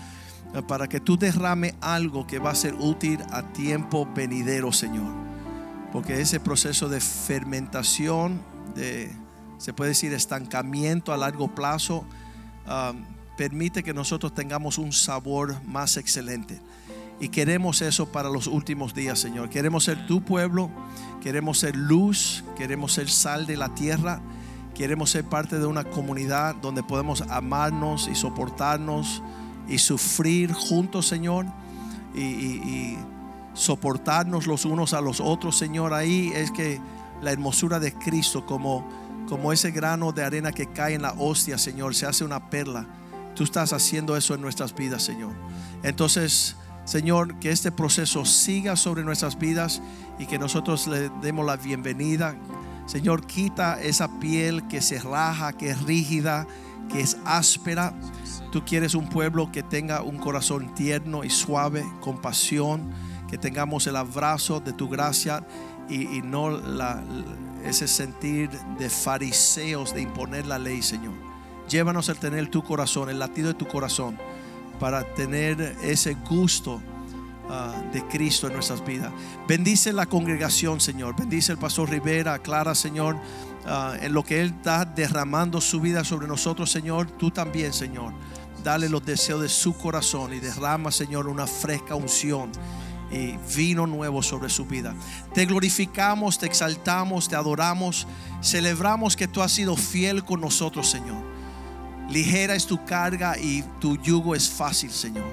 [0.67, 5.13] para que tú derrame algo que va a ser útil a tiempo venidero, Señor.
[5.93, 8.41] Porque ese proceso de fermentación,
[8.75, 9.11] de,
[9.59, 12.05] se puede decir, estancamiento a largo plazo,
[12.67, 12.93] ah,
[13.37, 16.61] permite que nosotros tengamos un sabor más excelente.
[17.21, 19.49] Y queremos eso para los últimos días, Señor.
[19.49, 20.71] Queremos ser tu pueblo,
[21.23, 24.21] queremos ser luz, queremos ser sal de la tierra,
[24.75, 29.23] queremos ser parte de una comunidad donde podemos amarnos y soportarnos
[29.69, 31.47] y sufrir juntos, Señor,
[32.15, 32.97] y,
[33.55, 35.95] soportarnos los unos a los otros, Señor.
[35.95, 36.79] Ahí es que
[37.23, 38.87] la hermosura de Cristo, como,
[39.31, 42.87] como ese grano de arena que cae en la hostia, Señor, se hace una perla.
[43.35, 45.33] Tú estás haciendo eso en nuestras vidas, Señor.
[45.83, 46.55] Entonces,
[46.85, 49.83] Señor, que este proceso siga sobre nuestras vidas
[50.19, 52.37] y que nosotros le demos la bienvenida.
[52.87, 56.47] Señor, quita esa piel que se raja, que es rígida,
[56.89, 57.95] que es áspera.
[58.53, 62.91] Tú quieres un pueblo que tenga un corazón tierno y suave, compasión,
[63.29, 65.45] que tengamos el abrazo de tu gracia
[65.89, 66.61] y, no
[67.65, 71.15] ese sentir de fariseos de imponer la ley, Señor.
[71.69, 74.17] Llévanos a tener tu corazón, el latido de tu corazón,
[74.79, 76.81] para tener ese gusto
[77.51, 79.13] ah, de Cristo en nuestras vidas.
[79.49, 81.17] Bendice la congregación, Señor.
[81.17, 83.17] Bendice el pastor Rivera, Clara, Señor,
[83.67, 87.11] ah, en lo que Él está derramando su vida sobre nosotros, Señor.
[87.11, 88.13] Tú también, Señor.
[88.63, 92.51] Dale los deseos de su corazón y derrama, Señor, una fresca unción
[93.11, 94.95] y vino nuevo sobre su vida.
[95.33, 98.07] Te glorificamos, te exaltamos, te adoramos,
[98.43, 101.23] celebramos que tú has sido fiel con nosotros, Señor.
[102.11, 105.27] Ligera es tu carga y tu yugo es fácil, Señor.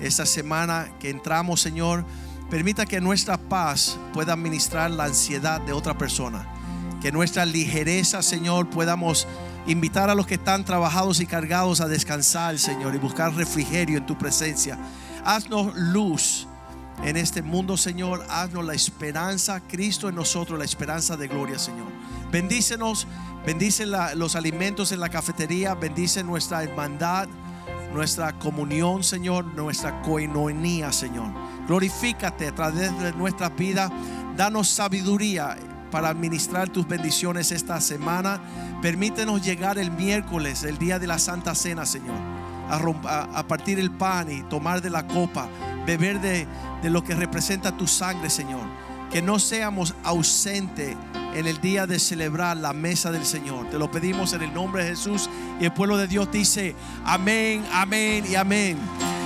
[0.00, 2.04] Esta semana que entramos, Señor,
[2.50, 6.59] permita que nuestra paz pueda administrar la ansiedad de otra persona.
[7.00, 9.26] Que nuestra ligereza, Señor, podamos
[9.66, 14.06] invitar a los que están trabajados y cargados a descansar, Señor, y buscar refrigerio en
[14.06, 14.78] tu presencia.
[15.24, 16.46] Haznos luz
[17.02, 18.24] en este mundo, Señor.
[18.28, 21.86] Haznos la esperanza, Cristo en nosotros, la esperanza de gloria, Señor.
[22.30, 23.06] Bendícenos,
[23.46, 27.28] bendice los alimentos en la cafetería, bendice nuestra hermandad,
[27.94, 31.32] nuestra comunión, Señor, nuestra coinonía, Señor.
[31.66, 33.90] Glorifícate a través de nuestra vida.
[34.36, 35.56] Danos sabiduría
[35.90, 38.40] para administrar tus bendiciones esta semana.
[38.82, 42.16] Permítenos llegar el miércoles, el día de la Santa Cena, Señor.
[42.68, 45.48] A, romp- a- a partir el pan y tomar de la copa,
[45.86, 46.46] beber de,
[46.82, 48.62] de lo que representa tu sangre, Señor.
[49.10, 50.96] Que no seamos ausentes
[51.34, 53.68] en el día de celebrar la mesa del Señor.
[53.70, 55.28] Te lo pedimos en el nombre de Jesús.
[55.60, 58.78] Y el pueblo de Dios dice, amén, amén y amén.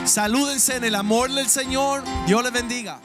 [0.06, 2.02] Salúdense en el amor del Señor.
[2.26, 2.98] Dios les bendiga.